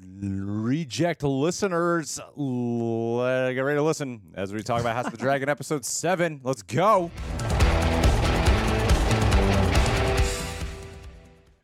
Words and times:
reject 0.00 1.22
listeners, 1.22 2.20
let, 2.36 3.52
get 3.52 3.60
ready 3.60 3.76
to 3.76 3.82
listen 3.82 4.20
as 4.34 4.52
we 4.52 4.62
talk 4.62 4.80
about 4.80 4.96
House 4.96 5.06
of 5.06 5.12
the 5.12 5.18
Dragon 5.18 5.48
episode 5.48 5.84
seven. 5.84 6.40
Let's 6.42 6.62
go. 6.62 7.10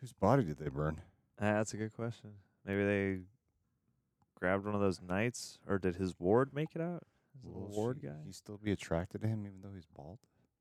Whose 0.00 0.12
body 0.12 0.44
did 0.44 0.58
they 0.58 0.68
burn? 0.68 1.00
Uh, 1.40 1.54
that's 1.54 1.74
a 1.74 1.76
good 1.76 1.92
question. 1.92 2.30
Maybe 2.64 2.84
they 2.84 3.18
grabbed 4.34 4.64
one 4.64 4.74
of 4.74 4.80
those 4.80 5.00
knights, 5.00 5.58
or 5.66 5.78
did 5.78 5.96
his 5.96 6.14
ward 6.18 6.50
make 6.54 6.70
it 6.74 6.80
out? 6.80 7.02
His 7.34 7.44
little 7.44 7.68
ward 7.68 7.98
she- 8.00 8.06
guy. 8.08 8.14
He 8.26 8.32
still 8.32 8.58
be 8.58 8.72
attracted 8.72 9.22
to 9.22 9.28
him 9.28 9.46
even 9.46 9.60
though 9.62 9.74
he's 9.74 9.86
bald? 9.86 10.18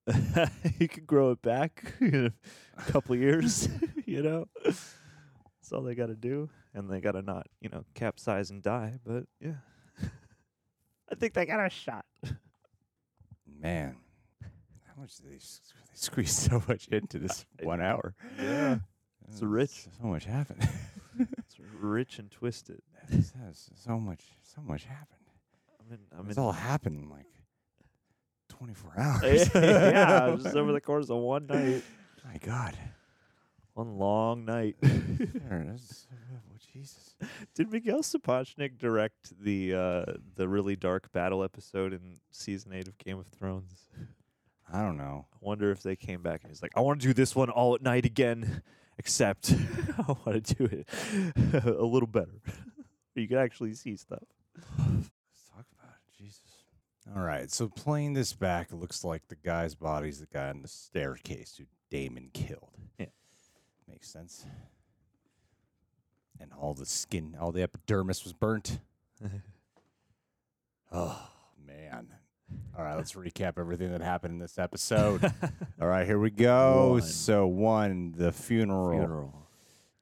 he 0.79 0.87
could 0.87 1.05
grow 1.05 1.31
it 1.31 1.41
back 1.41 1.93
in 1.99 2.31
a 2.77 2.81
couple 2.91 3.13
of 3.13 3.19
years, 3.19 3.67
you 4.05 4.23
know. 4.23 4.47
That's 4.63 5.73
all 5.73 5.81
they 5.81 5.95
got 5.95 6.07
to 6.07 6.15
do, 6.15 6.49
and 6.77 6.89
they 6.89 7.01
got 7.01 7.13
to 7.13 7.21
not, 7.21 7.47
you 7.59 7.69
know, 7.69 7.83
capsize 7.95 8.49
and 8.51 8.61
die. 8.61 8.99
But 9.05 9.23
yeah, 9.41 9.55
I 11.11 11.15
think 11.15 11.33
they 11.33 11.45
got 11.45 11.65
a 11.65 11.69
shot. 11.69 12.05
Man, 13.59 13.95
how 14.41 15.01
much 15.01 15.15
did 15.17 15.31
they, 15.31 15.35
s- 15.37 15.61
they 15.75 15.95
squeeze 15.95 16.31
so 16.49 16.61
much 16.67 16.87
into 16.89 17.17
this 17.25 17.45
one 17.63 17.81
hour? 17.81 18.13
Yeah. 18.41 18.73
Uh, 18.73 19.31
it's 19.31 19.41
rich. 19.41 19.87
So 19.99 20.07
much 20.07 20.25
happened. 20.25 20.67
It's 21.19 21.55
rich 21.81 22.19
and 22.19 22.29
twisted. 22.29 22.81
So 23.75 23.99
much, 23.99 24.21
so 24.43 24.61
much 24.61 24.83
happened. 24.85 25.17
I'm 25.79 25.91
in. 25.93 25.99
I'm 26.17 26.27
It's 26.29 26.37
in. 26.37 26.43
all 26.43 26.51
happened 26.51 27.03
in 27.03 27.09
like 27.09 27.25
24 28.49 28.93
hours. 28.97 29.49
yeah, 29.55 30.35
just 30.41 30.55
over 30.55 30.71
the 30.71 30.81
course 30.81 31.09
of 31.09 31.17
one 31.17 31.47
night, 31.47 31.83
My 32.25 32.37
God. 32.37 32.77
One 33.77 33.99
long 33.99 34.43
night. 34.43 34.75
There 34.81 35.61
it 35.61 35.75
is. 35.75 36.07
Oh, 36.11 36.57
Jesus. 36.73 37.15
Did 37.53 37.71
Miguel 37.71 37.99
Sapochnik 37.99 38.79
direct 38.79 39.39
the 39.39 39.75
uh, 39.75 40.13
the 40.33 40.47
really 40.47 40.75
dark 40.75 41.11
battle 41.11 41.43
episode 41.43 41.93
in 41.93 42.17
season 42.31 42.73
eight 42.73 42.87
of 42.87 42.97
Game 42.97 43.19
of 43.19 43.27
Thrones? 43.27 43.87
I 44.73 44.81
don't 44.81 44.97
know. 44.97 45.27
I 45.31 45.37
wonder 45.41 45.69
if 45.69 45.83
they 45.83 45.95
came 45.95 46.23
back 46.23 46.41
and 46.41 46.49
he's 46.49 46.63
like, 46.63 46.71
I 46.75 46.79
want 46.79 47.01
to 47.01 47.07
do 47.07 47.13
this 47.13 47.35
one 47.35 47.51
all 47.51 47.75
at 47.75 47.83
night 47.83 48.03
again, 48.03 48.63
except 48.97 49.53
I 49.99 50.15
want 50.25 50.43
to 50.43 50.55
do 50.55 50.63
it 50.65 51.63
a 51.63 51.85
little 51.85 52.07
better. 52.07 52.41
you 53.13 53.27
can 53.27 53.37
actually 53.37 53.75
see 53.75 53.95
stuff. 53.95 54.23
Let's 54.79 55.11
talk 55.53 55.65
about 55.77 55.93
it. 55.93 56.17
Jesus. 56.17 56.41
All 57.15 57.21
right. 57.21 57.51
So 57.51 57.67
playing 57.67 58.13
this 58.13 58.33
back, 58.33 58.71
it 58.71 58.77
looks 58.77 59.03
like 59.03 59.27
the 59.27 59.35
guy's 59.35 59.75
body's 59.75 60.19
the 60.19 60.25
guy 60.25 60.49
on 60.49 60.63
the 60.63 60.67
staircase 60.67 61.57
who 61.59 61.65
Daemon 61.91 62.31
killed. 62.33 62.76
Makes 63.89 64.09
sense. 64.09 64.45
And 66.39 66.51
all 66.59 66.73
the 66.73 66.85
skin, 66.85 67.35
all 67.39 67.51
the 67.51 67.63
epidermis 67.63 68.23
was 68.23 68.33
burnt. 68.33 68.79
Oh, 70.91 71.19
man. 71.65 72.07
All 72.77 72.83
right, 72.83 72.95
let's 72.95 73.11
recap 73.11 73.59
everything 73.59 73.91
that 73.91 74.01
happened 74.01 74.35
in 74.35 74.39
this 74.39 74.57
episode. 74.57 75.21
All 75.81 75.87
right, 75.87 76.05
here 76.07 76.17
we 76.17 76.29
go. 76.29 76.91
One. 76.91 77.01
So, 77.01 77.45
one, 77.45 78.13
the 78.15 78.31
funeral. 78.31 78.91
Funeral. 78.97 79.47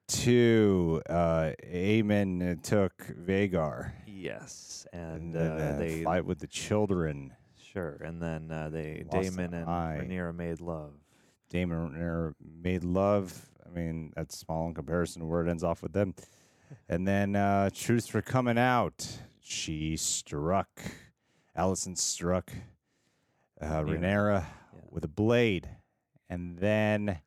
Two, 0.06 1.02
uh, 1.10 1.50
Aemond 1.64 2.62
took 2.62 2.96
Vhagar. 3.26 3.94
Yes, 4.06 4.86
And 4.92 5.34
and 5.34 5.60
uh, 5.60 5.74
a 5.74 5.78
they 5.78 6.04
fight 6.04 6.24
with 6.24 6.38
the 6.38 6.46
children. 6.46 7.32
sure, 7.72 7.98
and 8.04 8.22
then 8.22 8.52
uh, 8.52 8.68
they 8.68 9.04
Lost 9.12 9.30
Daemon 9.30 9.54
an 9.54 9.62
and 9.62 9.68
eye. 9.68 10.00
Rhaenyra 10.04 10.36
made 10.36 10.60
love. 10.60 10.92
Daemon 11.50 11.78
and 11.78 11.94
Rhaenyra 11.96 12.34
made 12.62 12.84
love. 12.84 13.44
I 13.66 13.74
mean, 13.78 14.12
that's 14.16 14.38
small 14.38 14.68
in 14.68 14.74
comparison 14.74 15.20
to 15.22 15.26
where 15.26 15.44
it 15.44 15.50
ends 15.50 15.64
off 15.64 15.82
with 15.82 15.92
them. 15.92 16.14
And 16.88 17.06
then 17.06 17.36
uh, 17.36 17.70
truths 17.74 18.12
were 18.12 18.22
coming 18.22 18.58
out. 18.58 19.06
She 19.40 19.96
struck, 19.96 20.68
Alicent 21.56 21.98
struck 21.98 22.52
uh. 23.60 23.82
Rhaenyra 23.82 24.44
Yeah. 24.74 24.80
with 24.90 25.04
a 25.04 25.08
blade. 25.08 25.68
And 26.28 26.58
then 26.58 27.18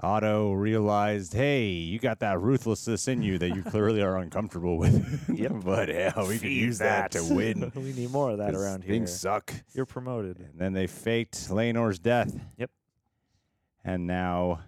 Otto 0.00 0.52
realized, 0.52 1.34
hey, 1.34 1.66
you 1.68 1.98
got 1.98 2.20
that 2.20 2.40
ruthlessness 2.40 3.08
in 3.08 3.22
you 3.22 3.38
that 3.38 3.54
you 3.54 3.62
clearly 3.62 4.02
are 4.02 4.16
uncomfortable 4.18 4.76
with. 4.78 5.10
Yep. 5.34 5.52
but 5.64 5.88
hell, 5.88 6.26
we 6.28 6.38
could 6.38 6.50
use 6.50 6.78
that, 6.78 7.10
to 7.12 7.22
win. 7.34 7.70
we 7.74 7.92
need 7.92 8.10
more 8.10 8.30
of 8.30 8.38
that 8.38 8.54
around 8.54 8.84
here. 8.84 8.92
Things 8.94 9.12
suck. 9.18 9.52
You're 9.72 9.84
promoted. 9.86 10.38
And 10.38 10.58
then 10.58 10.72
they 10.72 10.86
faked 10.86 11.50
Laenor's 11.50 11.98
death. 11.98 12.34
Yep. 12.56 12.70
And 13.84 14.06
now 14.06 14.60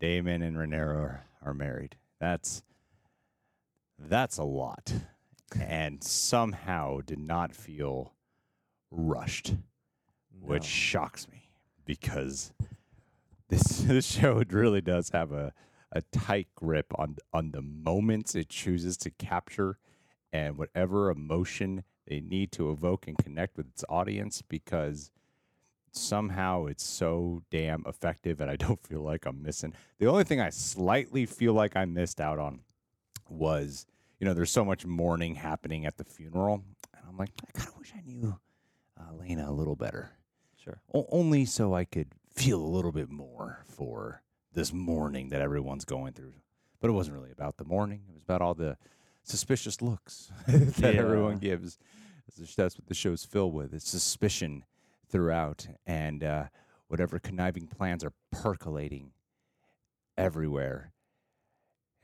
Daemon 0.00 0.42
and 0.42 0.56
Rhaenyra 0.56 0.96
are, 0.96 1.24
are 1.42 1.54
married. 1.54 1.96
That's 2.20 2.62
that's 3.98 4.38
a 4.38 4.44
lot. 4.44 4.92
and 5.58 6.02
somehow 6.04 7.00
did 7.00 7.18
not 7.18 7.54
feel 7.54 8.12
rushed, 8.90 9.54
which 10.40 10.64
shocks 10.64 11.26
me 11.28 11.48
because 11.84 12.52
this 13.48 13.62
this 13.86 14.06
show 14.06 14.42
really 14.50 14.80
does 14.80 15.10
have 15.10 15.32
a 15.32 15.52
a 15.90 16.02
tight 16.12 16.48
grip 16.54 16.86
on 16.96 17.16
on 17.32 17.50
the 17.52 17.62
moments 17.62 18.34
it 18.34 18.48
chooses 18.48 18.96
to 18.98 19.10
capture 19.10 19.78
and 20.32 20.58
whatever 20.58 21.08
emotion 21.10 21.82
they 22.06 22.20
need 22.20 22.52
to 22.52 22.70
evoke 22.70 23.06
and 23.08 23.16
connect 23.18 23.56
with 23.56 23.66
its 23.68 23.84
audience 23.88 24.42
because 24.42 25.10
somehow 25.98 26.66
it's 26.66 26.84
so 26.84 27.42
damn 27.50 27.82
effective 27.86 28.40
and 28.40 28.50
I 28.50 28.56
don't 28.64 28.82
feel 28.86 29.02
like 29.02 29.26
I'm 29.26 29.42
missing. 29.42 29.74
The 29.98 30.06
only 30.06 30.24
thing 30.24 30.40
I 30.40 30.50
slightly 30.50 31.26
feel 31.26 31.52
like 31.52 31.76
I 31.76 31.84
missed 31.84 32.20
out 32.20 32.38
on 32.38 32.60
was, 33.28 33.86
you 34.18 34.26
know, 34.26 34.34
there's 34.34 34.50
so 34.50 34.64
much 34.64 34.86
mourning 34.86 35.34
happening 35.34 35.86
at 35.86 35.96
the 35.96 36.04
funeral. 36.04 36.62
And 36.94 37.02
I'm 37.08 37.16
like, 37.16 37.30
I 37.46 37.58
kind 37.58 37.68
of 37.68 37.78
wish 37.78 37.92
I 37.96 38.00
knew 38.06 38.38
uh, 38.98 39.12
Laena 39.12 39.48
a 39.48 39.52
little 39.52 39.76
better. 39.76 40.10
Sure. 40.62 40.80
O- 40.94 41.06
only 41.10 41.44
so 41.44 41.74
I 41.74 41.84
could 41.84 42.08
feel 42.34 42.60
a 42.60 42.66
little 42.66 42.92
bit 42.92 43.10
more 43.10 43.64
for 43.68 44.22
this 44.52 44.72
mourning 44.72 45.28
that 45.30 45.40
everyone's 45.40 45.84
going 45.84 46.12
through. 46.12 46.34
But 46.80 46.90
it 46.90 46.92
wasn't 46.92 47.16
really 47.16 47.32
about 47.32 47.56
the 47.56 47.64
mourning. 47.64 48.02
It 48.08 48.12
was 48.14 48.22
about 48.22 48.40
all 48.40 48.54
the 48.54 48.76
suspicious 49.22 49.82
looks 49.82 50.30
that 50.46 50.94
everyone 50.94 51.38
gives. 51.38 51.78
That's 52.36 52.54
that's 52.54 52.78
what 52.78 52.86
the 52.86 52.94
show's 52.94 53.24
filled 53.24 53.54
with. 53.54 53.74
It's 53.74 53.88
suspicion 53.88 54.64
throughout, 55.08 55.66
and 55.86 56.22
uh, 56.22 56.44
whatever 56.88 57.18
conniving 57.18 57.66
plans 57.66 58.04
are 58.04 58.12
percolating 58.32 59.12
everywhere. 60.16 60.92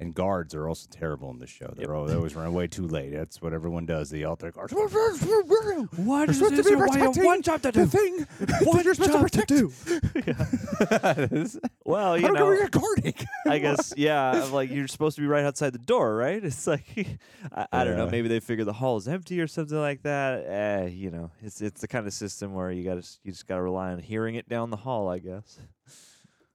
And 0.04 0.14
guards 0.14 0.54
are 0.54 0.68
also 0.68 0.86
terrible 0.90 1.30
in 1.30 1.38
this 1.38 1.48
show. 1.48 1.72
They're 1.74 1.86
Yep. 1.88 1.96
al- 1.96 2.04
they 2.04 2.14
always 2.14 2.36
run 2.36 2.52
way 2.52 2.66
too 2.66 2.86
late. 2.86 3.12
That's 3.14 3.40
what 3.40 3.54
everyone 3.54 3.86
does. 3.86 4.10
They 4.10 4.22
alter 4.24 4.50
guards. 4.52 4.70
What 4.74 4.92
You're 4.92 6.34
supposed 6.34 6.56
to 6.56 6.62
be 6.62 6.76
protecting 6.76 7.42
job 7.42 7.62
to 7.62 7.72
the 7.72 7.86
thing 7.86 8.26
that 8.40 8.82
you're 8.84 8.94
supposed 8.94 9.32
to 9.32 9.70
protect. 9.70 11.64
Well, 11.86 12.18
you 12.18 12.26
I 12.26 12.28
know 12.30 12.34
know, 12.40 12.44
where 12.46 12.56
you're 12.58 12.68
guarding. 12.68 13.14
I 13.46 13.58
guess 13.58 13.92
yeah, 13.96 14.48
like 14.52 14.70
you're 14.70 14.88
supposed 14.88 15.16
to 15.16 15.22
be 15.22 15.28
right 15.28 15.44
outside 15.44 15.72
the 15.72 15.78
door, 15.78 16.16
right? 16.16 16.42
It's 16.44 16.66
like 16.66 16.84
I, 17.54 17.66
I 17.72 17.84
don't 17.84 17.96
know, 17.96 18.08
maybe 18.08 18.28
they 18.28 18.40
figure 18.40 18.64
the 18.64 18.72
hall 18.74 18.96
is 18.96 19.06
empty 19.08 19.40
or 19.40 19.46
something 19.46 19.78
like 19.78 20.02
that. 20.02 20.44
Eh, 20.46 20.86
you 20.88 21.10
know, 21.10 21.30
it's 21.42 21.60
it's 21.60 21.80
the 21.82 21.88
kind 21.88 22.06
of 22.06 22.12
system 22.12 22.52
where 22.54 22.70
you 22.70 22.84
got 22.84 23.02
to 23.02 23.08
you 23.22 23.32
just 23.32 23.46
got 23.46 23.56
to 23.56 23.62
rely 23.62 23.92
on 23.92 23.98
hearing 24.00 24.34
it 24.34 24.48
down 24.48 24.70
the 24.70 24.76
hall, 24.76 25.08
I 25.08 25.18
guess. 25.18 25.58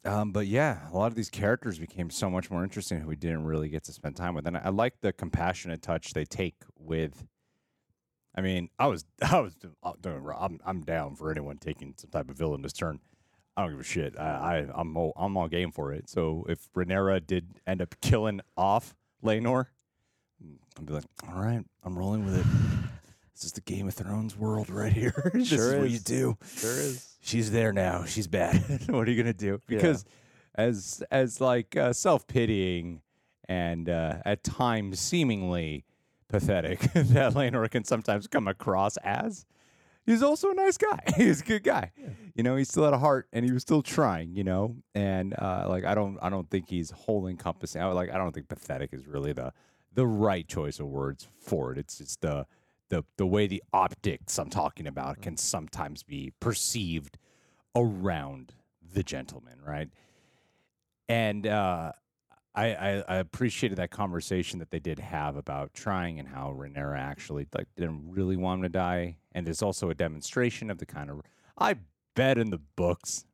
Um, 0.05 0.31
but 0.31 0.47
yeah, 0.47 0.89
a 0.91 0.97
lot 0.97 1.07
of 1.07 1.15
these 1.15 1.29
characters 1.29 1.77
became 1.77 2.09
so 2.09 2.29
much 2.29 2.49
more 2.49 2.63
interesting 2.63 3.01
who 3.01 3.07
we 3.07 3.15
didn't 3.15 3.43
really 3.43 3.69
get 3.69 3.83
to 3.85 3.93
spend 3.93 4.15
time 4.15 4.33
with. 4.33 4.47
And 4.47 4.57
I, 4.57 4.61
I 4.65 4.69
like 4.69 5.01
the 5.01 5.11
compassionate 5.11 5.81
touch 5.81 6.13
they 6.13 6.25
take 6.25 6.55
with. 6.77 7.25
I 8.35 8.41
mean, 8.41 8.69
I 8.79 8.87
was, 8.87 9.05
I 9.21 9.39
was, 9.39 9.55
uh, 9.83 9.91
I'm, 10.39 10.59
I'm 10.65 10.81
down 10.83 11.15
for 11.15 11.31
anyone 11.31 11.57
taking 11.57 11.93
some 11.97 12.11
type 12.11 12.29
of 12.29 12.37
villainous 12.37 12.73
turn. 12.73 12.99
I 13.57 13.63
don't 13.63 13.71
give 13.71 13.81
a 13.81 13.83
shit. 13.83 14.17
I, 14.17 14.23
I 14.23 14.67
I'm, 14.73 14.95
all, 14.95 15.11
I'm 15.17 15.35
all 15.35 15.49
game 15.49 15.71
for 15.71 15.91
it. 15.91 16.09
So 16.09 16.45
if 16.47 16.71
Rhaenyra 16.73 17.25
did 17.27 17.59
end 17.67 17.81
up 17.81 17.95
killing 17.99 18.39
off 18.55 18.95
Laenor, 19.21 19.65
I'd 20.77 20.85
be 20.85 20.93
like, 20.93 21.03
all 21.27 21.41
right, 21.41 21.65
I'm 21.83 21.99
rolling 21.99 22.23
with 22.23 22.39
it. 22.39 22.78
This 23.39 23.45
is 23.45 23.51
the 23.53 23.61
Game 23.61 23.87
of 23.87 23.93
Thrones 23.93 24.35
world 24.35 24.69
right 24.69 24.91
here. 24.91 25.31
this 25.33 25.47
Sure 25.47 25.75
is 25.75 25.79
what 25.79 25.89
you 25.89 25.99
do 25.99 26.37
Sure 26.57 26.71
is. 26.71 27.15
she's 27.21 27.51
there 27.51 27.71
now. 27.71 28.03
She's 28.03 28.27
bad. 28.27 28.57
what 28.89 29.07
are 29.07 29.11
you 29.11 29.15
gonna 29.15 29.31
do? 29.31 29.61
Yeah. 29.69 29.77
Because 29.77 30.03
as 30.55 31.01
as 31.09 31.39
like 31.39 31.77
uh, 31.77 31.93
self 31.93 32.27
pitying 32.27 32.99
and 33.47 33.87
uh, 33.87 34.15
at 34.25 34.43
times 34.43 34.99
seemingly 34.99 35.85
pathetic 36.27 36.79
that 36.93 37.33
Laenor 37.33 37.71
can 37.71 37.85
sometimes 37.85 38.27
come 38.27 38.49
across 38.49 38.97
as, 38.97 39.45
he's 40.05 40.21
also 40.21 40.51
a 40.51 40.53
nice 40.53 40.77
guy. 40.77 40.99
he's 41.15 41.39
a 41.39 41.45
good 41.45 41.63
guy. 41.63 41.93
You 42.35 42.43
know, 42.43 42.57
he 42.57 42.65
still 42.65 42.83
had 42.83 42.93
a 42.93 42.99
heart 42.99 43.29
and 43.31 43.45
he 43.45 43.53
was 43.53 43.61
still 43.61 43.81
trying. 43.81 44.35
You 44.35 44.43
know, 44.43 44.75
and 44.93 45.33
uh, 45.39 45.65
like 45.69 45.85
I 45.85 45.95
don't 45.95 46.17
I 46.21 46.27
don't 46.27 46.49
think 46.49 46.67
he's 46.67 46.91
whole 46.91 47.25
encompassing. 47.25 47.81
I 47.81 47.87
would, 47.87 47.93
like 47.93 48.13
I 48.13 48.17
don't 48.17 48.33
think 48.33 48.49
pathetic 48.49 48.89
is 48.91 49.07
really 49.07 49.31
the 49.31 49.53
the 49.93 50.05
right 50.05 50.45
choice 50.45 50.81
of 50.81 50.87
words 50.87 51.29
for 51.39 51.71
it. 51.71 51.77
It's 51.77 51.99
just 51.99 52.19
the 52.19 52.45
the 52.89 53.03
the 53.17 53.25
way 53.25 53.47
the 53.47 53.63
optics 53.73 54.37
I'm 54.37 54.49
talking 54.49 54.87
about 54.87 55.21
can 55.21 55.37
sometimes 55.37 56.03
be 56.03 56.33
perceived 56.39 57.17
around 57.75 58.53
the 58.93 59.03
gentleman, 59.03 59.59
right? 59.65 59.89
And 61.07 61.47
uh, 61.47 61.91
I, 62.53 62.65
I, 62.73 63.03
I 63.07 63.15
appreciated 63.17 63.77
that 63.77 63.91
conversation 63.91 64.59
that 64.59 64.71
they 64.71 64.79
did 64.79 64.99
have 64.99 65.35
about 65.35 65.73
trying 65.73 66.19
and 66.19 66.27
how 66.27 66.55
Rhaenyra 66.57 66.97
actually 66.97 67.47
like 67.55 67.67
didn't 67.77 68.11
really 68.11 68.35
want 68.37 68.59
him 68.59 68.63
to 68.63 68.69
die, 68.69 69.17
and 69.33 69.45
there's 69.45 69.61
also 69.61 69.89
a 69.89 69.95
demonstration 69.95 70.69
of 70.69 70.77
the 70.79 70.85
kind 70.85 71.09
of 71.09 71.21
I 71.57 71.75
bet 72.15 72.37
in 72.37 72.49
the 72.49 72.59
books 72.75 73.25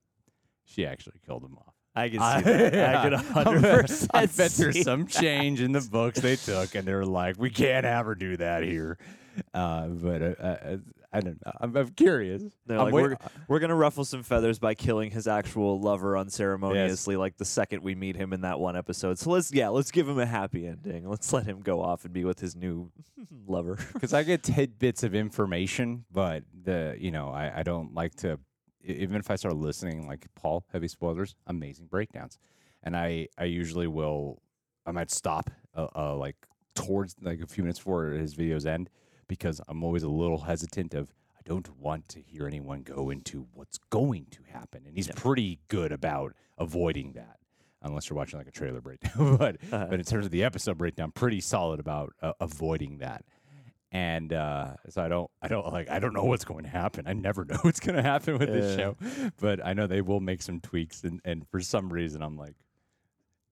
she 0.65 0.85
actually 0.85 1.19
killed 1.25 1.43
him 1.43 1.57
off. 1.57 1.73
I 1.95 2.09
can 2.09 2.19
see 2.19 2.51
that. 2.51 2.73
yeah. 2.73 2.99
I 2.99 3.03
can 3.03 3.13
I 3.13 3.17
hundred 3.21 3.61
bet- 3.61 3.81
percent. 3.81 4.11
I 4.13 4.25
bet 4.25 4.51
there's 4.51 4.83
some 4.83 5.07
change 5.07 5.61
in 5.61 5.71
the 5.71 5.81
books 5.81 6.19
they 6.19 6.35
took, 6.35 6.75
and 6.75 6.85
they're 6.85 7.05
like, 7.05 7.39
we 7.39 7.49
can't 7.49 7.85
have 7.85 8.05
her 8.05 8.15
do 8.15 8.35
that 8.37 8.63
here. 8.63 8.97
Uh, 9.53 9.87
but 9.87 10.21
uh, 10.21 10.25
uh, 10.41 10.77
I 11.13 11.21
don't 11.21 11.45
know. 11.45 11.51
I'm, 11.61 11.75
I'm 11.77 11.89
curious. 11.89 12.43
They're 12.65 12.77
I'm 12.77 12.85
like, 12.85 12.93
we're, 12.93 13.17
we're 13.47 13.59
gonna 13.59 13.75
ruffle 13.75 14.03
some 14.03 14.21
feathers 14.21 14.59
by 14.59 14.75
killing 14.75 15.11
his 15.11 15.27
actual 15.27 15.79
lover 15.79 16.17
unceremoniously, 16.17 17.15
like 17.15 17.37
the 17.37 17.45
second 17.45 17.83
we 17.83 17.95
meet 17.95 18.17
him 18.17 18.33
in 18.33 18.41
that 18.41 18.59
one 18.59 18.75
episode. 18.75 19.17
So 19.17 19.29
let's, 19.29 19.53
yeah, 19.53 19.69
let's 19.69 19.91
give 19.91 20.09
him 20.09 20.19
a 20.19 20.25
happy 20.25 20.67
ending. 20.67 21.07
Let's 21.07 21.31
let 21.31 21.45
him 21.45 21.61
go 21.61 21.81
off 21.81 22.03
and 22.03 22.13
be 22.13 22.25
with 22.25 22.39
his 22.39 22.55
new 22.55 22.91
lover. 23.47 23.79
because 23.93 24.13
I 24.13 24.23
get 24.23 24.43
tidbits 24.43 25.03
of 25.03 25.15
information, 25.15 26.05
but 26.11 26.43
the 26.63 26.97
you 26.99 27.11
know 27.11 27.29
I, 27.29 27.59
I 27.59 27.63
don't 27.63 27.93
like 27.93 28.15
to 28.17 28.39
even 28.83 29.17
if 29.17 29.31
I 29.31 29.35
start 29.35 29.55
listening 29.55 30.07
like 30.07 30.27
Paul 30.35 30.65
heavy 30.71 30.89
spoilers, 30.89 31.35
amazing 31.47 31.87
breakdowns, 31.87 32.37
and 32.83 32.95
I 32.95 33.29
I 33.37 33.45
usually 33.45 33.87
will 33.87 34.41
I 34.85 34.91
might 34.91 35.11
stop 35.11 35.49
uh, 35.73 35.87
uh 35.95 36.15
like 36.15 36.35
towards 36.75 37.15
like 37.21 37.41
a 37.41 37.47
few 37.47 37.63
minutes 37.63 37.79
before 37.79 38.07
his 38.07 38.35
videos 38.35 38.65
end 38.65 38.89
because 39.27 39.61
I'm 39.67 39.83
always 39.83 40.03
a 40.03 40.09
little 40.09 40.39
hesitant 40.39 40.93
of 40.93 41.13
I 41.37 41.41
don't 41.45 41.69
want 41.77 42.07
to 42.09 42.21
hear 42.21 42.47
anyone 42.47 42.81
go 42.81 43.09
into 43.09 43.47
what's 43.53 43.77
going 43.89 44.27
to 44.31 44.39
happen, 44.51 44.83
and 44.85 44.95
he's 44.95 45.07
Yeah. 45.07 45.13
pretty 45.15 45.59
good 45.67 45.91
about 45.91 46.33
avoiding 46.57 47.13
that. 47.13 47.37
Unless 47.81 48.09
you're 48.09 48.17
watching 48.17 48.39
like 48.39 48.47
a 48.47 48.51
trailer 48.51 48.81
breakdown, 48.81 49.37
but 49.37 49.57
Uh-huh. 49.71 49.85
but 49.89 49.99
in 49.99 50.05
terms 50.05 50.25
of 50.25 50.31
the 50.31 50.43
episode 50.43 50.77
breakdown, 50.77 51.11
pretty 51.11 51.39
solid 51.41 51.79
about 51.79 52.13
uh, 52.21 52.33
avoiding 52.39 52.97
that 52.99 53.23
and 53.91 54.33
uh, 54.33 54.73
so 54.89 55.01
I 55.03 55.07
don't, 55.07 55.31
I 55.41 55.47
don't 55.47 55.71
like, 55.71 55.89
I 55.89 55.99
don't 55.99 56.13
know 56.13 56.25
what's 56.25 56.43
going 56.43 56.63
to 56.63 56.69
happen. 56.69 57.05
I 57.07 57.13
never 57.13 57.45
know 57.49 57.55
what's 57.61 57.79
going 57.79 57.95
to 57.95 58.01
happen 58.01 58.37
with 58.37 58.51
this 58.51 58.71
Yeah. 58.77 58.93
show, 58.95 59.29
but 59.39 59.65
I 59.65 59.73
know 59.73 59.87
they 59.87 60.01
will 60.01 60.19
make 60.19 60.41
some 60.41 60.59
tweaks, 60.59 61.03
and 61.03 61.21
and 61.23 61.47
for 61.47 61.61
some 61.61 61.93
reason, 61.93 62.21
I'm 62.21 62.35
like, 62.35 62.55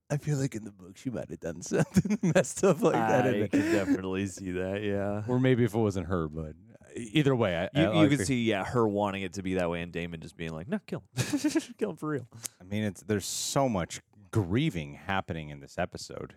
I 0.10 0.18
feel 0.18 0.38
like 0.38 0.54
in 0.56 0.64
the 0.64 0.72
books 0.72 1.02
she 1.02 1.10
might 1.10 1.30
have 1.30 1.40
done 1.40 1.62
something 1.62 2.20
messed 2.36 2.64
up 2.64 2.82
like 2.82 2.94
that, 2.94 3.26
in 3.28 3.34
I 3.36 3.38
it. 3.46 3.52
can 3.52 3.72
definitely 3.72 4.28
see 4.28 4.52
that. 4.52 4.84
Yeah. 4.84 5.24
or 5.28 5.40
maybe 5.40 5.64
if 5.64 5.74
it 5.74 5.78
wasn't 5.80 6.08
her, 6.08 6.28
but 6.28 6.50
uh, 6.50 6.86
either 6.96 7.36
way, 7.36 7.56
I, 7.58 7.64
You, 7.80 7.88
I 7.90 7.94
you 7.94 8.00
like 8.02 8.10
can 8.10 8.18
the- 8.20 8.26
see, 8.26 8.44
yeah, 8.44 8.64
her 8.66 8.88
wanting 8.88 9.24
it 9.24 9.34
to 9.34 9.44
be 9.44 9.56
that 9.56 9.70
way, 9.70 9.82
and 9.82 9.92
Daemon 9.92 10.20
just 10.22 10.38
being 10.38 10.54
like, 10.54 10.68
"No, 10.68 10.80
kill 10.86 11.04
him, 11.16 11.40
kill 11.78 11.90
him 11.92 11.96
for 11.96 12.10
real." 12.10 12.28
I 12.62 12.64
mean, 12.66 12.84
it's 12.84 13.02
there's 13.02 13.26
so 13.26 13.68
much 13.68 14.02
grieving 14.32 14.94
happening 14.96 15.50
in 15.50 15.60
this 15.62 15.78
episode, 15.80 16.36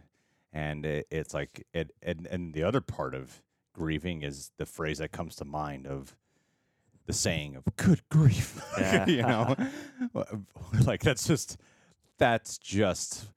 and 0.53 0.87
it, 0.87 1.07
it's 1.11 1.35
like 1.35 1.67
it, 1.75 1.91
and 2.03 2.27
and 2.31 2.55
the 2.55 2.63
other 2.63 2.81
part 2.81 3.15
of 3.15 3.43
grieving 3.75 4.23
is 4.23 4.53
the 4.57 4.65
phrase 4.67 4.99
that 4.99 5.13
comes 5.13 5.37
to 5.37 5.45
mind 5.45 5.87
of 5.87 6.17
the 7.05 7.13
saying 7.13 7.57
of 7.57 7.65
"good 7.77 8.01
grief," 8.09 8.59
you 9.07 9.23
know, 9.23 9.55
like 10.87 11.03
that's 11.03 11.27
just 11.27 11.59
that's 12.19 12.57
just 12.59 13.25
what 13.25 13.33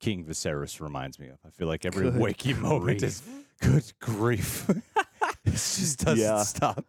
King 0.00 0.24
Viserys 0.24 0.80
reminds 0.80 1.18
me 1.18 1.28
of. 1.28 1.38
I 1.46 1.50
feel 1.50 1.68
like 1.68 1.84
every 1.84 2.10
Good 2.10 2.20
waking 2.20 2.60
moment 2.60 3.02
is 3.02 3.22
good 3.60 3.90
grief. 4.00 4.68
it 5.44 5.50
just 5.52 6.04
doesn't 6.04 6.18
Yeah. 6.22 6.42
stop. 6.42 6.84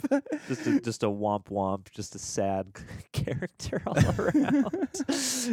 just 0.48 0.66
a, 0.68 0.80
just 0.82 1.04
a 1.04 1.08
womp 1.08 1.46
womp, 1.46 1.90
just 1.92 2.16
a 2.16 2.20
sad 2.20 2.68
character 3.12 3.82
all 3.86 3.98
around. 4.20 4.88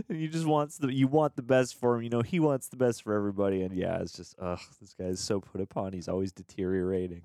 and 0.08 0.20
you 0.20 0.28
just 0.28 0.46
wants 0.46 0.78
the 0.78 0.92
you 0.92 1.06
want 1.08 1.36
the 1.36 1.42
best 1.42 1.78
for 1.78 1.96
him. 1.96 2.02
You 2.02 2.10
know 2.10 2.22
he 2.22 2.40
wants 2.40 2.68
the 2.68 2.76
best 2.76 3.02
for 3.02 3.14
everybody. 3.14 3.62
And 3.62 3.74
yeah, 3.76 4.00
it's 4.00 4.12
just 4.12 4.34
ugh, 4.40 4.60
this 4.80 4.94
guy 4.94 5.06
is 5.06 5.20
so 5.20 5.40
put 5.40 5.60
upon. 5.60 5.92
He's 5.92 6.08
always 6.08 6.32
deteriorating. 6.32 7.22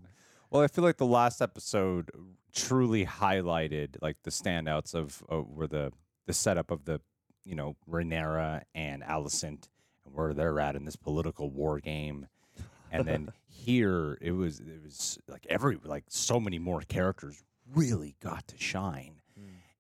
Well, 0.50 0.62
I 0.62 0.68
feel 0.68 0.84
like 0.84 0.98
the 0.98 1.06
last 1.06 1.42
episode 1.42 2.10
truly 2.54 3.06
highlighted 3.06 3.98
like 4.02 4.18
the 4.24 4.32
standouts 4.32 4.94
of 4.96 5.24
uh, 5.30 5.38
where 5.38 5.68
the 5.68 5.92
the 6.26 6.34
setup 6.34 6.72
of 6.72 6.86
the 6.86 7.02
you 7.44 7.56
know 7.56 7.76
Rhaenyra 7.90 8.64
and 8.76 9.02
Alicent 9.04 9.68
and 10.08 10.16
where 10.16 10.34
they're 10.34 10.60
at 10.60 10.76
in 10.76 10.86
this 10.86 10.96
political 10.96 11.50
war 11.52 11.80
game, 11.80 12.28
and 12.92 13.06
then 13.06 13.30
here 13.48 14.18
it 14.22 14.32
was 14.32 14.60
it 14.60 14.82
was 14.84 15.20
like 15.28 15.46
every 15.50 15.78
like 15.84 16.06
so 16.08 16.40
many 16.40 16.58
more 16.58 16.82
characters 16.82 17.44
really 17.74 18.16
got 18.24 18.48
to 18.48 18.58
shine. 18.58 19.14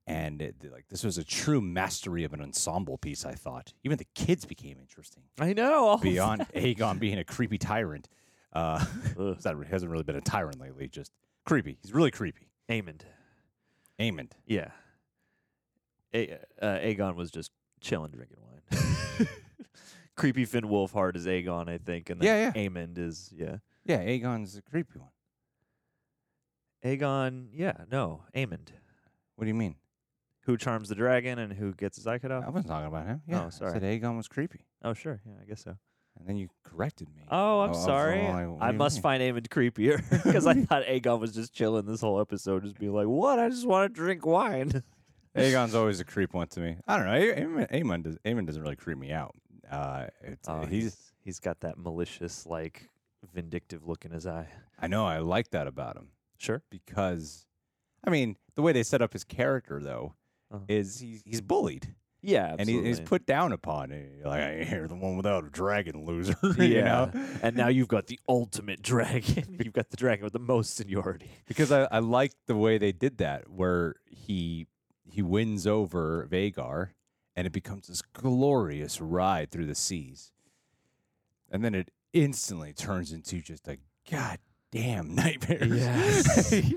And 0.09 0.41
it, 0.41 0.56
like 0.71 0.85
this 0.88 1.03
was 1.03 1.18
a 1.18 1.24
true 1.25 1.59
mastery 1.59 2.24
of 2.24 2.31
an 2.31 2.41
ensemble 2.41 2.97
piece. 2.97 3.25
I 3.25 3.33
thought 3.33 3.74
even 3.83 3.97
the 3.97 4.07
kids 4.15 4.45
became 4.45 4.77
interesting 4.79 5.24
I 5.38 5.51
know. 5.51 5.83
all 5.85 5.97
beyond. 5.97 6.45
Aegon 6.56 6.97
being 6.97 7.18
a 7.18 7.25
creepy 7.25 7.57
tyrant, 7.57 8.07
uh, 8.53 8.85
that 9.18 9.65
hasn't 9.69 9.91
really 9.91 10.06
been 10.06 10.15
a 10.15 10.21
tyrant 10.21 10.62
lately. 10.62 10.88
Just 10.88 11.12
creepy. 11.45 11.77
He's 11.81 11.91
really 11.94 12.12
creepy. 12.12 12.47
Aemond. 12.69 13.01
Aemond. 14.00 14.31
Yeah. 14.45 14.69
A- 16.13 16.35
uh, 16.62 16.77
Aegon 16.79 17.15
was 17.15 17.29
just 17.29 17.51
chilling, 17.81 18.12
drinking 18.12 18.38
wine. 18.39 19.27
Creepy 20.18 20.46
Finn 20.46 20.64
Wolfhard 20.66 21.16
is 21.16 21.25
Aegon, 21.28 21.69
I 21.69 21.78
think, 21.78 22.10
and 22.10 22.19
then 22.19 22.54
Yeah, 22.56 22.62
Aemond 22.68 22.98
is 22.98 23.31
yeah. 23.36 23.58
Yeah, 23.86 24.00
Aegon's 24.04 24.56
the 24.56 24.62
creepy 24.62 25.00
one. 25.00 25.10
Aegon, 26.84 27.48
yeah, 27.54 27.74
no, 27.92 28.24
Aemond, 28.36 28.69
What 29.36 29.46
do 29.46 29.48
you 29.48 29.54
mean? 29.56 29.75
who 30.46 30.56
charms 30.56 30.88
the 30.88 30.96
dragon 30.96 31.40
and 31.40 31.52
who 31.52 31.74
gets 31.74 31.98
his 31.98 32.08
eye 32.08 32.18
cut 32.19 32.31
I 32.31 32.36
off. 32.36 32.46
wasn't 32.54 32.68
talking 32.68 32.88
about 32.88 33.06
him. 33.06 33.22
Yeah, 33.28 33.44
Oh, 33.44 33.48
I 33.48 33.50
sorry. 33.50 33.72
said 33.74 33.81
Aegon 33.84 34.16
was 34.16 34.28
creepy, 34.30 34.66
Oh, 34.84 34.94
sure, 34.94 35.19
yeah, 35.25 35.34
I 35.42 35.46
guess 35.46 35.64
so. 35.64 35.75
and 36.18 36.28
then 36.28 36.38
you 36.38 36.48
corrected 36.63 37.10
me. 37.13 37.24
Oh, 37.30 37.36
I'm 37.36 37.40
oh, 37.40 37.60
oh, 37.60 37.62
oh, 37.62 37.63
I 37.63 37.68
was 37.70 37.84
sorry. 37.84 38.22
like, 38.22 38.34
what 38.48 38.60
do 38.60 38.66
I 38.66 38.72
you 38.72 38.78
must 38.78 38.96
mean? 38.98 39.02
find 39.02 39.24
Aemond 39.24 39.48
creepier 39.50 40.10
because 40.24 40.48
I 40.48 40.54
thought 40.54 40.84
Aegon 40.86 41.20
was 41.20 41.34
just 41.34 41.52
chilling 41.54 41.86
this 41.86 42.02
whole 42.02 42.22
episode, 42.22 42.63
just 42.63 42.78
being 42.80 42.94
like, 42.94 43.08
"What? 43.08 43.40
I 43.40 43.50
just 43.50 43.68
want 43.68 43.94
to 43.94 43.94
drink 43.94 44.25
wine." 44.25 44.84
Aegon's 45.36 45.75
always 45.75 46.00
a 46.00 46.06
creep 46.06 46.34
one 46.34 46.48
to 46.48 46.60
me. 46.62 46.78
I 46.88 46.98
don't 46.98 47.06
know. 47.06 47.13
A- 47.13 47.36
Aemond, 47.36 47.72
Aemond, 47.72 48.04
does, 48.04 48.18
Aemond 48.25 48.48
doesn't 48.48 48.62
really 48.62 48.75
creep 48.75 48.98
me 48.98 49.12
out. 49.12 49.36
Uh, 49.69 50.08
it's, 50.22 50.48
Oh, 50.48 50.66
he's. 50.66 50.96
he's 51.24 51.40
got 51.40 51.60
that 51.62 51.78
malicious, 51.78 52.46
like 52.46 52.90
vindictive 53.34 53.86
look 53.88 54.06
in 54.06 54.12
his 54.12 54.25
eye. 54.28 54.48
I 54.80 54.88
know. 54.88 55.06
I 55.06 55.19
like 55.19 55.50
that 55.52 55.68
about 55.68 55.98
him 55.98 56.10
Sure. 56.38 56.62
because, 56.69 57.46
I 58.06 58.10
mean, 58.10 58.36
the 58.56 58.62
way 58.62 58.72
they 58.72 58.84
set 58.84 59.02
up 59.02 59.14
his 59.14 59.24
character 59.24 59.81
though 59.81 60.14
Uh-huh. 60.52 60.64
is 60.68 61.00
he's 61.00 61.22
he's 61.25 61.42
bullied. 61.42 61.96
Yeah, 62.24 62.56
and 62.58 62.68
he, 62.68 62.81
he's 62.81 63.00
put 63.00 63.25
down 63.28 63.52
upon. 63.54 63.92
You're 63.92 64.25
Like 64.28 64.42
I 64.42 64.64
hear 64.64 64.88
the 64.88 64.96
one 64.96 65.18
without 65.18 65.46
a 65.46 65.50
dragon 65.50 66.04
loser. 66.04 66.36
yeah. 66.58 66.63
you 66.63 66.81
know, 66.81 67.12
and 67.44 67.56
now 67.56 67.68
you've 67.68 67.88
got 67.88 68.08
the 68.08 68.20
ultimate 68.28 68.81
dragon. 68.81 69.58
you've 69.63 69.74
got 69.74 69.90
the 69.92 69.98
dragon 69.98 70.24
with 70.24 70.34
the 70.34 70.39
most 70.39 70.75
seniority. 70.75 71.30
because 71.48 71.72
I, 71.72 71.84
I 71.91 72.00
like 72.00 72.32
the 72.48 72.56
way 72.56 72.77
they 72.80 72.91
did 72.91 73.18
that, 73.20 73.50
where 73.50 73.96
he 74.10 74.65
he 75.10 75.22
wins 75.22 75.65
over 75.68 76.27
Vhagar, 76.30 76.89
and 77.38 77.48
it 77.48 77.53
becomes 77.53 77.88
this 77.88 78.01
glorious 78.01 79.00
ride 79.00 79.50
through 79.51 79.67
the 79.67 79.75
seas, 79.75 80.34
and 81.50 81.63
then 81.63 81.74
it 81.74 81.91
instantly 82.12 82.74
turns 82.74 83.13
into 83.13 83.41
just 83.41 83.67
a 83.70 83.77
goddamn 84.12 85.15
nightmare. 85.15 85.63
Yes. 85.65 86.53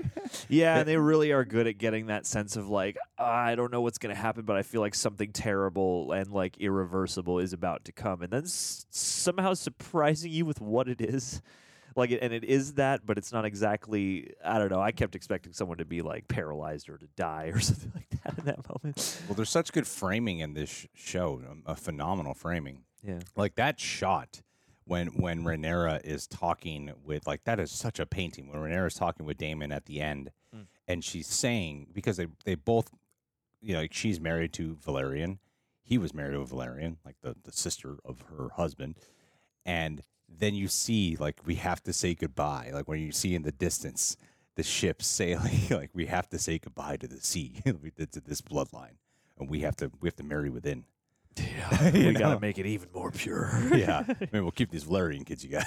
Yeah, 0.47 0.79
and 0.79 0.87
they 0.87 0.95
really 0.95 1.31
are 1.33 1.43
good 1.43 1.67
at 1.67 1.77
getting 1.77 2.05
that 2.07 2.25
sense 2.25 2.55
of 2.55 2.69
like, 2.69 2.97
I 3.17 3.55
don't 3.55 3.71
know 3.71 3.81
what's 3.81 3.97
going 3.97 4.15
to 4.15 4.21
happen, 4.21 4.43
but 4.45 4.55
I 4.55 4.61
feel 4.63 4.79
like 4.79 4.95
something 4.95 5.31
terrible 5.33 6.13
and 6.13 6.31
like 6.31 6.57
irreversible 6.57 7.39
is 7.39 7.51
about 7.51 7.83
to 7.85 7.91
come, 7.91 8.21
and 8.21 8.31
then 8.31 8.43
s- 8.43 8.85
somehow 8.91 9.53
surprising 9.55 10.31
you 10.31 10.45
with 10.45 10.61
what 10.61 10.87
it 10.87 11.01
is. 11.01 11.41
Like, 11.95 12.11
it, 12.11 12.19
and 12.21 12.33
it 12.33 12.43
is 12.43 12.73
that, 12.75 13.05
but 13.05 13.17
it's 13.17 13.31
not 13.31 13.45
exactly. 13.45 14.33
I 14.43 14.57
don't 14.59 14.69
know. 14.69 14.81
I 14.81 14.91
kept 14.91 15.15
expecting 15.15 15.53
someone 15.53 15.77
to 15.79 15.85
be 15.85 16.01
like 16.01 16.27
paralyzed 16.27 16.89
or 16.89 16.97
to 16.97 17.07
die 17.15 17.51
or 17.53 17.59
something 17.69 17.91
like 17.95 18.09
that 18.23 18.37
in 18.39 18.45
that 18.45 18.69
moment. 18.69 19.21
well, 19.27 19.35
there's 19.35 19.49
such 19.49 19.71
good 19.71 19.87
framing 19.87 20.39
in 20.39 20.53
this 20.53 20.69
sh- 20.69 20.85
show, 20.93 21.41
um, 21.49 21.63
a 21.65 21.75
phenomenal 21.75 22.33
framing. 22.33 22.83
Yeah. 23.03 23.19
like 23.35 23.55
that 23.55 23.79
shot 23.79 24.41
when 24.85 25.07
when 25.07 25.43
Rhaenyra 25.43 26.05
is 26.05 26.27
talking 26.27 26.91
with 27.03 27.25
like 27.25 27.43
that 27.45 27.59
is 27.59 27.71
such 27.71 27.99
a 27.99 28.05
painting 28.05 28.47
when 28.47 28.59
Rhaenyra 28.61 28.85
is 28.87 28.93
talking 28.93 29.25
with 29.25 29.37
Daemon 29.37 29.71
at 29.71 29.85
the 29.85 30.01
end 30.01 30.29
Mm. 30.55 30.67
and 30.87 31.03
she's 31.03 31.27
saying 31.27 31.87
because 31.93 32.17
they 32.17 32.27
they 32.45 32.53
both 32.55 32.91
you 33.61 33.73
know 33.73 33.79
like 33.79 33.93
she's 33.93 34.19
married 34.19 34.51
to 34.53 34.75
Velaryon 34.85 35.39
he 35.81 35.97
was 35.97 36.13
married 36.13 36.33
to 36.33 36.41
a 36.41 36.45
Velaryon 36.45 36.97
like 37.05 37.15
the 37.23 37.35
the 37.43 37.51
sister 37.53 37.95
of 38.05 38.21
her 38.37 38.49
husband 38.49 38.97
and 39.65 40.01
then 40.39 40.55
you 40.55 40.67
see 40.67 41.15
like 41.19 41.39
we 41.45 41.55
have 41.55 41.81
to 41.83 41.93
say 41.93 42.13
goodbye 42.15 42.71
like 42.73 42.87
when 42.87 42.99
you 42.99 43.11
see 43.11 43.35
in 43.35 43.43
the 43.43 43.51
distance 43.51 44.17
the 44.55 44.63
ship 44.63 45.01
sailing 45.17 45.59
like 45.69 45.89
we 45.93 46.05
have 46.07 46.29
to 46.29 46.39
say 46.39 46.57
goodbye 46.59 46.97
to 46.97 47.07
the 47.07 47.19
sea 47.21 47.61
to 47.65 48.21
this 48.21 48.41
bloodline 48.41 48.97
and 49.39 49.49
we 49.49 49.61
have 49.61 49.75
to 49.75 49.91
we 50.01 50.07
have 50.07 50.15
to 50.15 50.23
marry 50.23 50.49
within 50.49 50.83
Yeah. 51.37 51.91
We 51.93 52.11
gotta 52.13 52.39
make 52.39 52.57
it 52.57 52.65
even 52.65 52.89
more 52.93 53.09
pure. 53.11 53.49
yeah. 53.73 54.03
I 54.07 54.27
mean, 54.33 54.43
we'll 54.43 54.51
keep 54.51 54.69
these 54.69 54.83
Velaryon 54.83 55.25
kids 55.25 55.43
you 55.45 55.51
got, 55.51 55.65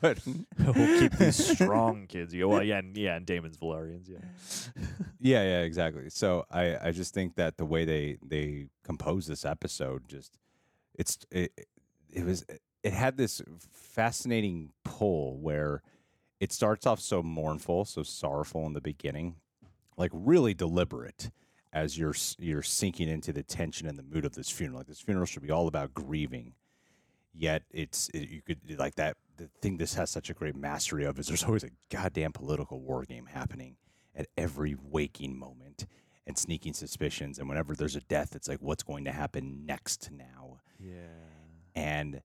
but 0.00 0.18
we'll 0.58 0.98
keep 1.00 1.12
these 1.18 1.36
strong 1.56 2.06
kids. 2.06 2.32
You 2.32 2.44
go, 2.44 2.48
well, 2.48 2.62
yeah, 2.62 2.78
and, 2.78 2.96
yeah, 2.96 3.16
and 3.16 3.26
Daemon's 3.26 3.58
Velaryons, 3.58 4.08
yeah. 4.08 4.18
yeah, 5.20 5.42
yeah, 5.42 5.60
exactly. 5.60 6.08
So 6.08 6.46
I, 6.50 6.88
I 6.88 6.90
just 6.92 7.12
think 7.12 7.34
that 7.36 7.58
the 7.58 7.66
way 7.66 7.84
they 7.84 8.16
they 8.26 8.68
compose 8.82 9.26
this 9.26 9.44
episode, 9.44 10.08
just 10.08 10.38
it's 10.98 11.18
it, 11.30 11.52
it 12.10 12.24
was 12.24 12.46
it 12.84 12.92
had 12.92 13.16
this 13.16 13.42
fascinating 13.72 14.70
pull 14.84 15.38
where 15.38 15.82
it 16.40 16.52
starts 16.52 16.86
off 16.86 17.00
so 17.00 17.22
mournful, 17.22 17.84
so 17.86 18.02
sorrowful 18.02 18.66
in 18.66 18.74
the 18.74 18.80
beginning, 18.80 19.36
like 19.96 20.10
really 20.14 20.54
deliberate 20.54 21.30
as 21.72 21.98
you're 21.98 22.14
you're 22.38 22.62
sinking 22.62 23.08
into 23.08 23.32
the 23.32 23.42
tension 23.42 23.88
and 23.88 23.98
the 23.98 24.02
mood 24.02 24.24
of 24.24 24.34
this 24.34 24.50
funeral. 24.50 24.78
Like 24.78 24.86
this 24.86 25.00
funeral 25.00 25.26
should 25.26 25.42
be 25.42 25.50
all 25.50 25.66
about 25.66 25.94
grieving, 25.94 26.52
yet 27.32 27.62
it's 27.70 28.08
it, 28.10 28.28
you 28.28 28.42
could 28.42 28.58
like 28.78 28.94
that. 28.96 29.16
The 29.36 29.48
thing 29.60 29.78
this 29.78 29.94
has 29.94 30.10
such 30.10 30.30
a 30.30 30.34
great 30.34 30.54
mastery 30.54 31.04
of 31.04 31.18
is 31.18 31.26
there's 31.26 31.42
always 31.42 31.64
a 31.64 31.70
goddamn 31.90 32.32
political 32.32 32.80
war 32.80 33.02
game 33.04 33.26
happening 33.26 33.76
at 34.14 34.28
every 34.36 34.76
waking 34.80 35.36
moment 35.36 35.86
and 36.26 36.38
sneaking 36.38 36.72
suspicions. 36.74 37.38
And 37.38 37.48
whenever 37.48 37.74
there's 37.74 37.96
a 37.96 38.00
death, 38.00 38.36
it's 38.36 38.48
like 38.48 38.60
what's 38.60 38.84
going 38.84 39.04
to 39.06 39.12
happen 39.12 39.66
next 39.66 40.10
now 40.12 40.60
Yeah. 40.78 40.92
and 41.74 42.20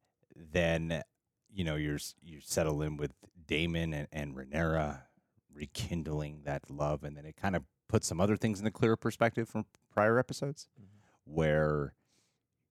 then 0.52 1.04
you 1.52 1.64
know 1.64 1.76
you're 1.76 2.00
you 2.22 2.40
settle 2.42 2.82
in 2.82 2.98
with 2.98 3.14
Daemon 3.48 3.94
and, 3.94 4.08
and 4.12 4.36
Rhaenyra 4.36 5.02
rekindling 5.54 6.42
that 6.46 6.70
love, 6.70 7.04
and 7.04 7.18
then 7.18 7.26
it 7.26 7.36
kind 7.36 7.56
of 7.56 7.64
puts 7.88 8.08
some 8.08 8.22
other 8.22 8.38
things 8.38 8.60
in 8.60 8.66
the 8.66 8.72
clearer 8.72 8.96
perspective 8.96 9.50
from 9.50 9.66
prior 9.92 10.20
episodes, 10.20 10.68
where 11.26 11.94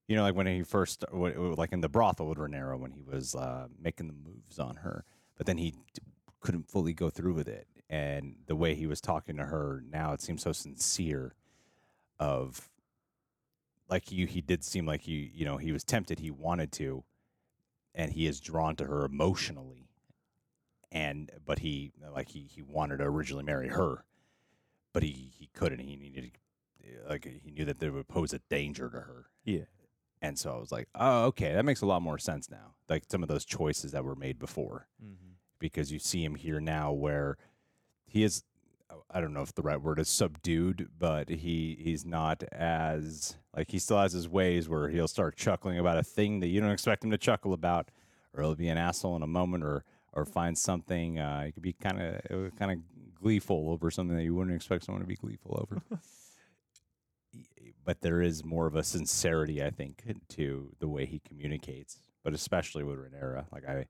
you 0.07 0.17
know 0.17 0.23
like 0.23 0.35
when 0.35 0.47
he 0.47 0.63
first 0.63 1.05
wh- 1.11 1.57
like 1.59 1.73
in 1.73 1.81
the 1.81 1.89
brothel 1.89 2.27
with 2.27 2.39
Rhaenyra 2.39 2.79
when 2.79 2.93
he 2.93 3.03
was 3.03 3.35
uh, 3.35 3.67
making 3.81 4.07
the 4.07 4.13
moves 4.13 4.59
on 4.59 4.77
her, 4.77 5.05
but 5.37 5.47
then 5.47 5.59
he 5.59 5.75
couldn't 6.41 6.71
fully 6.71 6.93
go 6.95 7.11
through 7.11 7.35
with 7.35 7.49
it, 7.49 7.67
and 7.91 8.37
the 8.47 8.57
way 8.57 8.75
he 8.75 8.87
was 8.87 9.01
talking 9.01 9.37
to 9.37 9.45
her 9.45 9.83
now 9.91 10.13
it 10.13 10.21
seems 10.21 10.43
so 10.43 10.53
sincere 10.53 11.35
of 12.21 12.69
like 13.89 14.11
you 14.11 14.27
he 14.27 14.41
did 14.41 14.65
seem 14.65 14.87
like 14.87 15.03
he 15.03 15.31
you 15.35 15.45
know 15.45 15.57
he 15.57 15.73
was 15.73 15.85
tempted 15.85 16.19
he 16.19 16.31
wanted 16.31 16.73
to 16.73 17.05
and 17.99 18.13
he 18.13 18.27
is 18.27 18.41
drawn 18.41 18.77
to 18.77 18.85
her 18.85 19.05
emotionally. 19.05 19.91
And 20.91 21.31
but 21.45 21.59
he 21.59 21.93
like 22.15 22.31
he 22.31 22.49
he 22.51 22.63
wanted 22.63 22.97
to 22.99 23.05
originally 23.05 23.45
marry 23.45 23.69
her 23.69 24.05
but 24.95 25.03
he 25.03 25.31
he 25.39 25.51
couldn't. 25.53 25.81
He 25.81 25.97
needed 25.97 26.33
like 27.09 27.25
he 27.45 27.51
knew 27.51 27.67
that 27.67 27.79
they 27.79 27.91
would 27.91 28.09
pose 28.09 28.33
a 28.33 28.41
danger 28.49 28.89
to 28.89 29.01
her. 29.01 29.27
Yeah. 29.45 29.65
and 30.23 30.39
so 30.39 30.53
i 30.53 30.57
was 30.59 30.73
like 30.73 30.89
oh 30.95 31.25
okay 31.27 31.53
that 31.55 31.65
makes 31.65 31.83
a 31.83 31.87
lot 31.87 32.01
more 32.01 32.19
sense 32.19 32.51
now. 32.51 32.75
Like 32.89 33.05
some 33.11 33.23
of 33.23 33.29
those 33.29 33.45
choices 33.45 33.93
that 33.93 34.05
were 34.05 34.17
made 34.17 34.39
before. 34.39 34.89
Mm-hmm. 35.05 35.33
because 35.59 35.93
you 35.93 35.99
see 35.99 36.25
him 36.25 36.37
here 36.37 36.61
now 36.61 36.93
where 36.93 37.37
he 38.07 38.23
is 38.25 38.43
I 39.11 39.21
don't 39.21 39.33
know 39.33 39.43
if 39.43 39.55
the 39.55 39.63
right 39.63 39.81
word 39.81 39.99
is 39.99 40.09
subdued, 40.09 40.89
but 40.99 41.29
he 41.29 41.79
he's 41.81 42.05
not 42.05 42.43
as 42.53 43.37
like 43.57 43.71
he 43.71 43.79
still 43.79 43.99
has 43.99 44.13
his 44.13 44.29
ways 44.29 44.69
where 44.69 44.89
he'll 44.89 45.09
start 45.09 45.37
chuckling 45.37 45.79
about 45.79 45.99
a 45.99 46.03
thing 46.03 46.41
that 46.41 46.49
you 46.49 46.61
don't 46.61 46.71
expect 46.71 47.05
him 47.05 47.11
to 47.11 47.19
chuckle 47.19 47.53
about, 47.53 47.91
or 48.33 48.43
he'll 48.43 48.55
be 48.55 48.69
an 48.69 48.79
asshole 48.79 49.17
in 49.17 49.23
a 49.23 49.27
moment, 49.27 49.65
or 49.65 49.85
or 50.13 50.25
find 50.25 50.57
something. 50.57 51.19
Uh, 51.19 51.45
he 51.45 51.53
could 51.53 51.63
be 51.63 51.73
kind 51.73 52.01
of 52.01 52.57
kind 52.57 52.73
of 52.73 52.79
gleeful 53.15 53.71
over 53.71 53.91
something 53.91 54.17
that 54.17 54.25
you 54.25 54.35
wouldn't 54.35 54.57
expect 54.57 54.85
someone 54.85 55.03
to 55.03 55.09
be 55.09 55.17
gleeful 55.17 55.59
over. 55.61 55.83
but 57.85 58.01
there 58.03 58.21
is 58.21 58.45
more 58.45 58.67
of 58.67 58.75
a 58.75 58.85
sincerity, 58.85 59.63
I 59.63 59.71
think, 59.71 60.03
to 60.31 60.73
the 60.79 60.89
way 60.89 61.07
he 61.07 61.21
communicates. 61.21 61.99
But 62.23 62.35
especially 62.35 62.85
with 62.85 62.99
Rhaenyra, 62.99 63.47
like 63.53 63.67
I, 63.67 63.87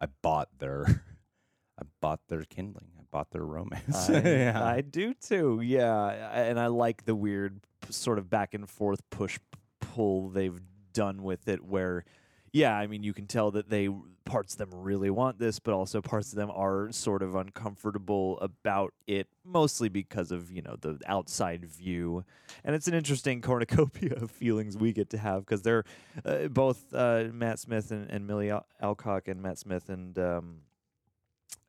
I 0.00 0.06
bought 0.22 0.48
their, 0.58 1.04
I 1.78 1.82
bought 2.00 2.20
their 2.28 2.42
kindling. 2.42 2.99
Bought 3.10 3.30
their 3.30 3.44
romance. 3.44 4.08
I, 4.10 4.20
yeah. 4.20 4.64
I 4.64 4.80
do 4.82 5.14
too. 5.14 5.60
Yeah, 5.62 6.06
and 6.32 6.60
I 6.60 6.68
like 6.68 7.04
the 7.04 7.14
weird 7.14 7.60
sort 7.88 8.18
of 8.18 8.30
back 8.30 8.54
and 8.54 8.68
forth 8.68 9.00
push 9.10 9.38
pull 9.80 10.28
they've 10.28 10.60
done 10.92 11.22
with 11.22 11.48
it. 11.48 11.64
Where, 11.64 12.04
yeah, 12.52 12.76
I 12.76 12.86
mean, 12.86 13.02
you 13.02 13.12
can 13.12 13.26
tell 13.26 13.50
that 13.52 13.68
they 13.68 13.88
parts 14.30 14.54
of 14.54 14.58
them 14.58 14.70
really 14.80 15.10
want 15.10 15.40
this, 15.40 15.58
but 15.58 15.74
also 15.74 16.00
parts 16.00 16.30
of 16.32 16.36
them 16.36 16.50
are 16.54 16.92
sort 16.92 17.22
of 17.22 17.34
uncomfortable 17.34 18.38
about 18.40 18.94
it, 19.08 19.26
mostly 19.44 19.88
because 19.88 20.30
of 20.30 20.50
you 20.52 20.62
know 20.62 20.76
the 20.80 20.98
outside 21.06 21.64
view. 21.64 22.24
And 22.64 22.76
it's 22.76 22.86
an 22.86 22.94
interesting 22.94 23.40
cornucopia 23.42 24.14
of 24.14 24.30
feelings 24.30 24.76
we 24.76 24.92
get 24.92 25.10
to 25.10 25.18
have 25.18 25.44
because 25.44 25.62
they're 25.62 25.84
uh, 26.24 26.46
both 26.46 26.94
uh, 26.94 27.24
Matt 27.32 27.58
Smith 27.58 27.90
and, 27.90 28.08
and 28.08 28.26
Milly 28.26 28.50
Al- 28.50 28.66
Alcock 28.80 29.28
and 29.28 29.42
Matt 29.42 29.58
Smith 29.58 29.88
and. 29.88 30.18
Um, 30.18 30.60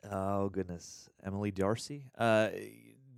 oh 0.10 0.50
goodness, 0.50 1.10
Emily 1.24 1.52
D'Arcy. 1.52 2.06
Uh, 2.18 2.50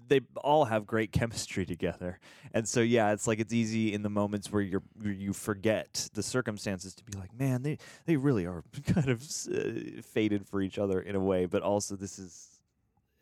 they 0.08 0.22
all 0.36 0.66
have 0.66 0.86
great 0.86 1.12
chemistry 1.14 1.66
together, 1.66 2.20
and 2.54 2.68
so 2.68 2.82
yeah, 2.82 3.12
it's 3.14 3.28
like 3.28 3.40
it's 3.40 3.54
easy 3.54 3.94
in 3.94 4.02
the 4.02 4.10
moments 4.10 4.52
where 4.52 4.62
you're 4.62 4.84
where 5.02 5.14
you 5.14 5.34
forget 5.34 6.10
the 6.14 6.24
circumstances 6.24 6.94
to 6.96 7.04
be 7.04 7.18
like, 7.18 7.38
man, 7.38 7.64
they 7.64 7.78
they 8.06 8.18
really 8.18 8.46
are 8.46 8.64
kind 8.88 9.10
of 9.10 9.22
uh, 9.22 10.02
fated 10.02 10.48
for 10.48 10.62
each 10.62 10.78
other 10.78 11.00
in 11.00 11.16
a 11.16 11.22
way, 11.22 11.46
but 11.46 11.62
also 11.62 11.96
this 11.96 12.20
is 12.20 12.50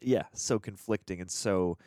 yeah 0.04 0.24
so 0.34 0.58
conflicting 0.58 1.22
and 1.22 1.30
so 1.30 1.78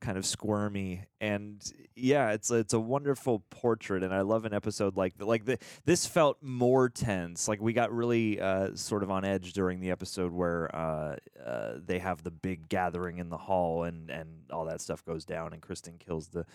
kind 0.00 0.16
of 0.16 0.24
squirmy 0.24 1.02
and 1.20 1.72
yeah 1.96 2.30
it's 2.30 2.50
it's 2.50 2.72
a 2.72 2.78
wonderful 2.78 3.42
portrait 3.50 4.02
and 4.02 4.14
i 4.14 4.20
love 4.20 4.44
an 4.44 4.54
episode 4.54 4.96
like 4.96 5.12
like 5.18 5.44
the, 5.44 5.58
this 5.84 6.06
felt 6.06 6.36
more 6.40 6.88
tense 6.88 7.48
like 7.48 7.60
we 7.60 7.72
got 7.72 7.92
really 7.92 8.40
uh, 8.40 8.68
sort 8.74 9.02
of 9.02 9.10
on 9.10 9.24
edge 9.24 9.52
during 9.52 9.80
the 9.80 9.90
episode 9.90 10.32
where 10.32 10.74
uh, 10.74 11.16
uh, 11.44 11.72
they 11.84 11.98
have 11.98 12.22
the 12.22 12.30
big 12.30 12.68
gathering 12.68 13.18
in 13.18 13.28
the 13.28 13.36
hall 13.36 13.82
and 13.82 14.10
and 14.10 14.28
all 14.52 14.64
that 14.64 14.80
stuff 14.80 15.04
goes 15.04 15.24
down 15.24 15.52
and 15.52 15.62
Criston 15.62 15.98
kills 15.98 16.28
the 16.28 16.46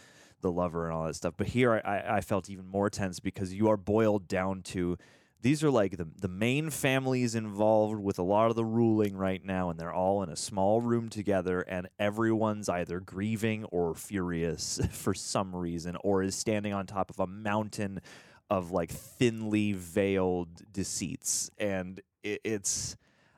the 0.41 0.51
lover 0.51 0.85
and 0.85 0.93
all 0.93 1.05
that 1.05 1.15
stuff 1.15 1.33
but 1.37 1.47
here 1.47 1.81
i 1.85 1.97
i 1.97 2.17
I 2.17 2.21
felt 2.21 2.49
even 2.49 2.67
more 2.67 2.89
tense 2.89 3.19
because 3.19 3.53
you 3.53 3.69
are 3.69 3.77
boiled 3.77 4.27
down 4.27 4.61
to 4.63 4.97
these 5.43 5.63
are 5.63 5.69
like 5.69 5.97
the 5.97 6.07
the 6.19 6.27
main 6.27 6.69
families 6.69 7.35
involved 7.35 7.99
with 7.99 8.17
a 8.17 8.23
lot 8.23 8.49
of 8.49 8.55
the 8.55 8.63
ruling 8.65 9.15
right 9.15 9.43
now 9.45 9.69
and 9.69 9.79
they're 9.79 9.93
all 9.93 10.23
in 10.23 10.29
a 10.29 10.35
small 10.35 10.81
room 10.81 11.09
together 11.09 11.61
and 11.61 11.87
everyone's 11.99 12.69
either 12.69 12.99
grieving 12.99 13.65
or 13.65 13.93
furious 13.93 14.79
for 14.91 15.13
some 15.13 15.55
reason 15.55 15.97
or 16.03 16.23
is 16.23 16.35
standing 16.35 16.73
on 16.73 16.87
top 16.87 17.09
of 17.09 17.19
a 17.19 17.27
mountain 17.27 17.99
of 18.49 18.71
like 18.71 18.89
thinly 18.89 19.73
veiled 19.73 20.61
deceits. 20.71 21.49
And 21.57 22.01
it, 22.23 22.41
it's 22.43 22.95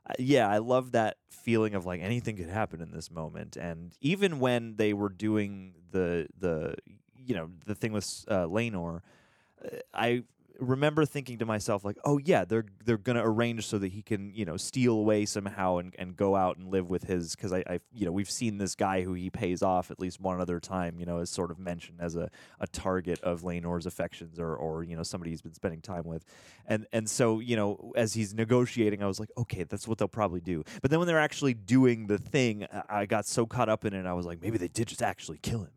uh, 0.07 0.13
yeah 0.19 0.47
i 0.47 0.59
love 0.59 0.91
that 0.91 1.17
feeling 1.29 1.73
of 1.73 1.85
like 1.85 2.01
anything 2.01 2.37
could 2.37 2.49
happen 2.49 2.81
in 2.81 2.91
this 2.91 3.11
moment. 3.11 3.57
And 3.57 3.93
even 4.01 4.39
when 4.39 4.75
they 4.75 4.93
were 4.93 5.09
doing 5.09 5.73
the 5.91 6.27
the 6.37 6.75
you 7.15 7.35
know 7.35 7.49
the 7.65 7.75
thing 7.75 7.93
with 7.93 8.25
uh, 8.29 8.47
uh, 8.47 8.99
I 9.93 10.23
remember 10.59 11.05
thinking 11.05 11.37
to 11.39 11.45
myself 11.45 11.83
like, 11.83 11.97
"Oh 12.05 12.17
yeah, 12.17 12.45
they're 12.45 12.65
they're 12.83 12.97
gonna 12.97 13.23
arrange 13.23 13.67
so 13.67 13.77
that 13.79 13.91
he 13.91 14.01
can 14.01 14.33
you 14.33 14.45
know 14.45 14.57
steal 14.57 14.93
away 14.93 15.25
somehow 15.25 15.77
and, 15.77 15.95
and 15.97 16.15
go 16.15 16.35
out 16.35 16.57
and 16.57 16.69
live 16.69 16.89
with 16.89 17.03
his 17.03 17.35
because 17.35 17.53
I, 17.53 17.63
I 17.67 17.79
you 17.93 18.05
know 18.05 18.11
we've 18.11 18.29
seen 18.29 18.57
this 18.57 18.75
guy 18.75 19.01
who 19.01 19.13
he 19.13 19.29
pays 19.29 19.61
off 19.61 19.91
at 19.91 19.99
least 19.99 20.19
one 20.19 20.39
other 20.39 20.59
time 20.59 20.99
you 20.99 21.05
know 21.05 21.19
is 21.19 21.29
sort 21.29 21.51
of 21.51 21.59
mentioned 21.59 21.99
as 22.01 22.15
a, 22.15 22.29
a 22.59 22.67
target 22.67 23.19
of 23.21 23.41
Laenor's 23.43 23.85
affections 23.85 24.39
or 24.39 24.55
or 24.55 24.83
you 24.83 24.95
know 24.95 25.03
somebody 25.03 25.31
he's 25.31 25.41
been 25.41 25.53
spending 25.53 25.81
time 25.81 26.03
with, 26.05 26.25
and 26.65 26.85
and 26.91 27.09
so 27.09 27.39
you 27.39 27.55
know 27.55 27.93
as 27.95 28.13
he's 28.13 28.33
negotiating, 28.33 29.03
I 29.03 29.07
was 29.07 29.19
like, 29.19 29.31
okay, 29.37 29.63
that's 29.63 29.87
what 29.87 29.97
they'll 29.97 30.07
probably 30.07 30.41
do. 30.41 30.63
But 30.81 30.91
then 30.91 30.99
when 30.99 31.07
they're 31.07 31.19
actually 31.19 31.53
doing 31.53 32.07
the 32.07 32.17
thing, 32.17 32.67
I- 32.89 33.05
got 33.05 33.27
so 33.27 33.45
caught 33.45 33.69
up 33.69 33.85
in 33.85 33.93
it, 33.93 34.05
I 34.07 34.13
was 34.13 34.25
like, 34.25 34.41
maybe 34.41 34.57
they 34.57 34.67
did 34.67 34.87
just 34.87 35.03
actually 35.03 35.37
kill 35.37 35.61
him, 35.61 35.73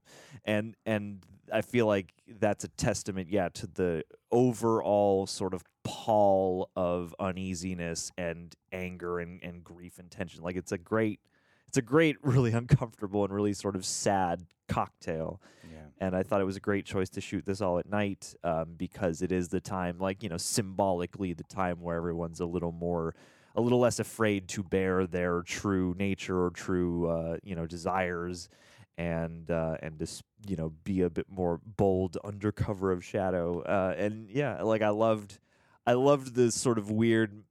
and 0.46 0.74
and 0.86 1.24
I 1.52 1.62
feel 1.62 1.86
like 1.86 2.12
that's 2.40 2.64
a 2.64 2.68
testament, 2.68 3.28
yeah, 3.30 3.48
to 3.50 3.66
the 3.66 4.04
overall 4.30 5.26
sort 5.26 5.54
of 5.54 5.62
pall 5.84 6.70
of 6.76 7.14
uneasiness 7.18 8.12
and 8.18 8.54
anger 8.72 9.18
and, 9.18 9.42
and 9.42 9.64
grief 9.64 9.98
and 9.98 10.10
tension. 10.10 10.42
Like 10.42 10.56
it's 10.56 10.72
a 10.72 10.78
great, 10.78 11.20
it's 11.66 11.76
a 11.78 11.82
great, 11.82 12.16
really 12.22 12.52
uncomfortable 12.52 13.24
and 13.24 13.32
really 13.32 13.54
sort 13.54 13.76
of 13.76 13.84
sad 13.84 14.46
cocktail. 14.68 15.40
yeah. 15.70 15.78
And 16.00 16.14
I 16.14 16.22
thought 16.22 16.40
it 16.40 16.44
was 16.44 16.56
a 16.56 16.60
great 16.60 16.84
choice 16.84 17.08
to 17.10 17.20
shoot 17.20 17.44
this 17.44 17.60
all 17.60 17.78
at 17.78 17.88
night 17.88 18.34
um, 18.44 18.74
because 18.76 19.22
it 19.22 19.32
is 19.32 19.48
the 19.48 19.60
time, 19.60 19.98
like 19.98 20.22
you 20.22 20.28
know, 20.28 20.36
symbolically 20.36 21.32
the 21.32 21.44
time 21.44 21.80
where 21.80 21.96
everyone's 21.96 22.40
a 22.40 22.46
little 22.46 22.72
more. 22.72 23.14
A 23.56 23.60
little 23.60 23.80
less 23.80 23.98
afraid 23.98 24.46
to 24.50 24.62
bear 24.62 25.04
their 25.04 25.42
true 25.42 25.92
nature 25.98 26.44
or 26.44 26.50
true, 26.50 27.08
uh, 27.08 27.38
you 27.42 27.56
know, 27.56 27.66
desires, 27.66 28.48
and 28.98 29.50
uh, 29.50 29.76
and 29.80 29.98
just 29.98 30.22
you 30.46 30.56
know 30.56 30.74
be 30.84 31.00
a 31.00 31.08
bit 31.08 31.26
more 31.30 31.60
bold 31.64 32.18
under 32.24 32.52
cover 32.52 32.92
of 32.92 33.02
shadow. 33.04 33.60
Uh, 33.62 33.94
and 33.96 34.28
yeah, 34.28 34.60
like 34.62 34.82
I 34.82 34.90
loved, 34.90 35.38
I 35.86 35.92
loved 35.94 36.34
this 36.34 36.54
sort 36.54 36.76
of 36.78 36.90
weird, 36.90 37.44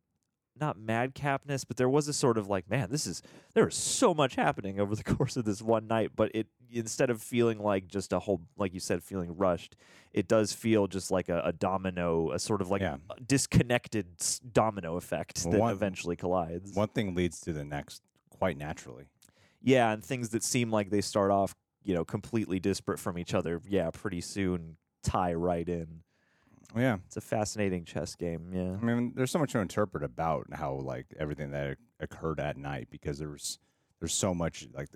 not 0.59 0.77
madcapness, 0.77 1.63
but 1.67 1.77
there 1.77 1.89
was 1.89 2.07
a 2.07 2.13
sort 2.13 2.37
of 2.37 2.47
like, 2.49 2.69
man, 2.69 2.89
this 2.91 3.07
is 3.07 3.23
there 3.53 3.67
is 3.67 3.75
so 3.75 4.13
much 4.13 4.35
happening 4.35 4.79
over 4.79 4.95
the 4.95 5.03
course 5.15 5.37
of 5.37 5.45
this 5.45 5.61
one 5.61 5.87
night. 5.87 6.11
But 6.15 6.31
it 6.35 6.47
instead 6.69 7.09
of 7.09 7.21
feeling 7.21 7.59
like 7.59 7.87
just 7.87 8.11
a 8.11 8.19
whole, 8.19 8.41
like 8.57 8.73
you 8.73 8.81
said, 8.81 9.01
feeling 9.01 9.37
rushed, 9.37 9.77
it 10.11 10.27
does 10.27 10.51
feel 10.51 10.85
just 10.87 11.09
like 11.11 11.29
a, 11.29 11.41
a 11.45 11.53
domino, 11.53 12.31
a 12.31 12.39
sort 12.39 12.61
of 12.61 12.69
like 12.69 12.81
Yeah. 12.81 12.97
disconnected 13.25 14.05
domino 14.51 14.97
effect 14.97 15.43
Well, 15.45 15.53
that 15.53 15.59
one- 15.61 15.71
eventually 15.71 16.17
collides. 16.17 16.75
One 16.75 16.89
thing 16.89 17.15
leads 17.15 17.39
to 17.41 17.53
the 17.53 17.63
next 17.63 18.01
quite 18.29 18.57
naturally. 18.57 19.05
Yeah, 19.67 19.91
and 19.91 20.01
things 20.01 20.29
that 20.29 20.43
seem 20.43 20.71
like 20.71 20.89
they 20.89 21.01
start 21.01 21.29
off, 21.29 21.53
you 21.83 21.93
know, 21.93 22.05
completely 22.05 22.57
disparate 22.57 22.99
from 22.99 23.17
each 23.17 23.33
other, 23.33 23.61
yeah, 23.67 23.89
pretty 23.91 24.21
soon 24.21 24.77
tie 25.03 25.33
right 25.33 25.67
in. 25.67 26.03
Yeah. 26.73 26.99
It's 27.05 27.17
a 27.17 27.21
fascinating 27.21 27.83
chess 27.83 28.15
game. 28.15 28.51
Yeah. 28.53 28.77
I 28.81 28.93
mean, 28.93 29.11
there's 29.13 29.29
so 29.29 29.39
much 29.39 29.51
to 29.51 29.59
interpret 29.59 30.03
about 30.03 30.47
how 30.53 30.73
like 30.75 31.07
everything 31.19 31.51
that 31.51 31.77
occurred 31.99 32.39
at 32.39 32.55
night 32.55 32.87
because 32.89 33.19
there's 33.19 33.59
there's 33.99 34.13
so 34.13 34.33
much 34.33 34.67
like 34.73 34.87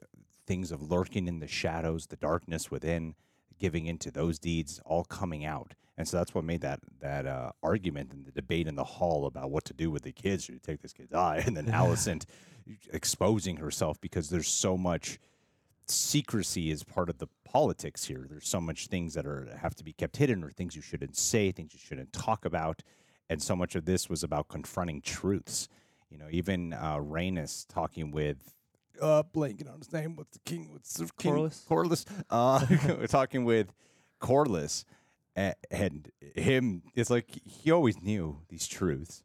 things 0.47 0.71
of 0.71 0.81
lurking 0.81 1.27
in 1.27 1.39
the 1.39 1.47
shadows, 1.47 2.07
the 2.07 2.15
darkness 2.15 2.71
within, 2.71 3.15
giving 3.59 3.87
into 3.87 4.09
those 4.09 4.39
deeds, 4.39 4.79
all 4.85 5.03
coming 5.03 5.43
out, 5.43 5.73
and 5.97 6.07
so 6.07 6.17
that's 6.17 6.33
what 6.33 6.45
made 6.45 6.61
that 6.61 6.79
that 7.01 7.25
uh, 7.25 7.51
argument 7.61 8.13
and 8.13 8.25
the 8.25 8.31
debate 8.31 8.67
in 8.67 8.75
the 8.75 8.83
hall 8.85 9.25
about 9.25 9.51
what 9.51 9.65
to 9.65 9.73
do 9.73 9.91
with 9.91 10.03
the 10.03 10.13
kids. 10.13 10.45
Should 10.45 10.55
you 10.55 10.59
take 10.59 10.81
this 10.81 10.93
kid's 10.93 11.13
eye? 11.13 11.43
And 11.47 11.57
then 11.57 11.65
Alicent 11.73 12.25
exposing 12.91 13.57
herself 13.57 13.99
because 14.01 14.29
there's 14.29 14.47
so 14.47 14.77
much 14.77 15.19
secrecy 15.87 16.71
is 16.71 16.83
part 16.83 17.09
of 17.09 17.17
the 17.17 17.27
politics 17.43 18.05
here. 18.05 18.25
There's 18.29 18.47
so 18.47 18.61
much 18.61 18.87
things 18.87 19.13
that 19.13 19.25
are 19.25 19.47
have 19.61 19.75
to 19.75 19.83
be 19.83 19.93
kept 19.93 20.17
hidden, 20.17 20.43
or 20.43 20.51
things 20.51 20.75
you 20.75 20.81
shouldn't 20.81 21.17
say, 21.17 21.51
things 21.51 21.73
you 21.73 21.79
shouldn't 21.79 22.13
talk 22.13 22.45
about, 22.45 22.81
and 23.29 23.41
so 23.41 23.55
much 23.55 23.75
of 23.75 23.85
this 23.85 24.09
was 24.09 24.23
about 24.23 24.47
confronting 24.47 25.01
truths. 25.01 25.67
You 26.09 26.17
know, 26.17 26.27
even 26.29 26.73
uh, 26.73 26.97
Rhaenys 26.97 27.65
talking 27.67 28.11
with 28.11 28.53
uh, 29.01 29.23
blanking 29.23 29.71
on 29.71 29.79
his 29.79 29.91
name. 29.91 30.15
What's 30.15 30.37
the 30.37 30.39
king? 30.45 30.69
What's 30.71 30.93
the 30.93 31.09
king? 31.17 31.33
Corlys? 31.33 31.65
Corlys. 31.67 32.05
Uh, 32.29 32.65
we're 32.99 33.07
talking 33.07 33.45
with 33.45 33.73
Corlys, 34.21 34.85
and, 35.35 35.55
and 35.69 36.11
him. 36.35 36.83
It's 36.95 37.09
like 37.09 37.41
he 37.45 37.71
always 37.71 38.01
knew 38.01 38.39
these 38.49 38.67
truths, 38.67 39.23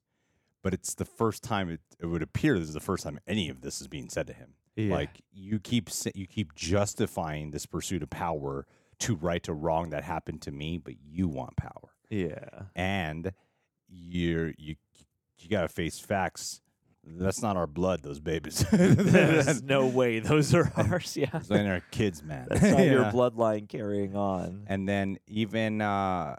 but 0.67 0.75
it's 0.75 0.95
the 0.95 1.05
first 1.05 1.45
time 1.45 1.71
it, 1.71 1.79
it 2.01 2.07
would 2.07 2.23
appear 2.23 2.59
this 2.59 2.67
is 2.67 2.75
the 2.75 2.81
first 2.81 3.05
time 3.05 3.21
any 3.25 3.49
of 3.49 3.61
this 3.61 3.81
is 3.81 3.87
being 3.87 4.09
said 4.09 4.27
to 4.27 4.33
him. 4.33 4.55
Yeah. 4.75 4.93
Like 4.97 5.23
you 5.33 5.61
keep 5.61 5.91
you 6.17 6.27
keep 6.27 6.57
justifying 6.57 7.53
this 7.53 7.67
pursuit 7.67 8.03
of 8.03 8.11
power 8.11 8.67
to 8.99 9.15
right 9.15 9.47
a 9.47 9.53
wrong 9.55 9.91
that 9.91 10.03
happened 10.03 10.43
to 10.43 10.51
me, 10.51 10.79
but 10.79 10.95
you 11.01 11.29
want 11.29 11.55
power, 11.57 11.93
Yeah. 12.11 12.63
and 12.75 13.31
you're 13.89 14.55
you 14.59 14.75
you 15.39 15.49
gotta 15.49 15.69
face 15.69 16.01
facts. 16.01 16.61
That's 17.05 17.41
not 17.41 17.57
our 17.57 17.69
blood, 17.69 18.03
those 18.03 18.19
babies. 18.19 18.65
There's 18.73 19.63
no 19.63 19.87
way 19.87 20.19
those 20.19 20.53
are 20.53 20.73
ours. 20.77 21.17
Yeah. 21.17 21.31
Those 21.31 21.53
ain't 21.53 21.69
our 21.69 21.83
kids, 21.93 22.25
man. 22.25 22.49
That's 22.51 22.61
not 22.63 22.81
your 22.85 23.05
bloodline 23.05 23.69
carrying 23.69 24.17
on. 24.17 24.65
And 24.67 24.89
then 24.89 25.19
even 25.29 25.81
uh 25.81 26.35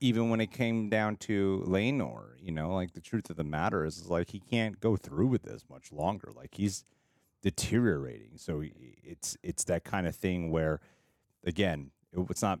even 0.00 0.30
when 0.30 0.40
it 0.40 0.52
came 0.52 0.88
down 0.88 1.16
to 1.16 1.64
Laenor, 1.66 2.34
you 2.40 2.52
know, 2.52 2.74
like 2.74 2.92
the 2.92 3.00
truth 3.00 3.30
of 3.30 3.36
the 3.36 3.44
matter 3.44 3.84
is, 3.84 3.98
is 3.98 4.08
like 4.08 4.30
he 4.30 4.40
can't 4.40 4.80
go 4.80 4.96
through 4.96 5.26
with 5.26 5.42
this 5.42 5.64
much 5.68 5.92
longer. 5.92 6.32
Like 6.34 6.54
he's 6.54 6.84
deteriorating. 7.42 8.32
So 8.36 8.62
it's 9.02 9.36
it's 9.42 9.64
that 9.64 9.84
kind 9.84 10.06
of 10.06 10.14
thing 10.14 10.50
where 10.50 10.80
again, 11.44 11.90
it, 12.12 12.26
it's 12.30 12.42
not 12.42 12.60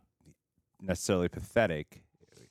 necessarily 0.80 1.28
pathetic. 1.28 2.02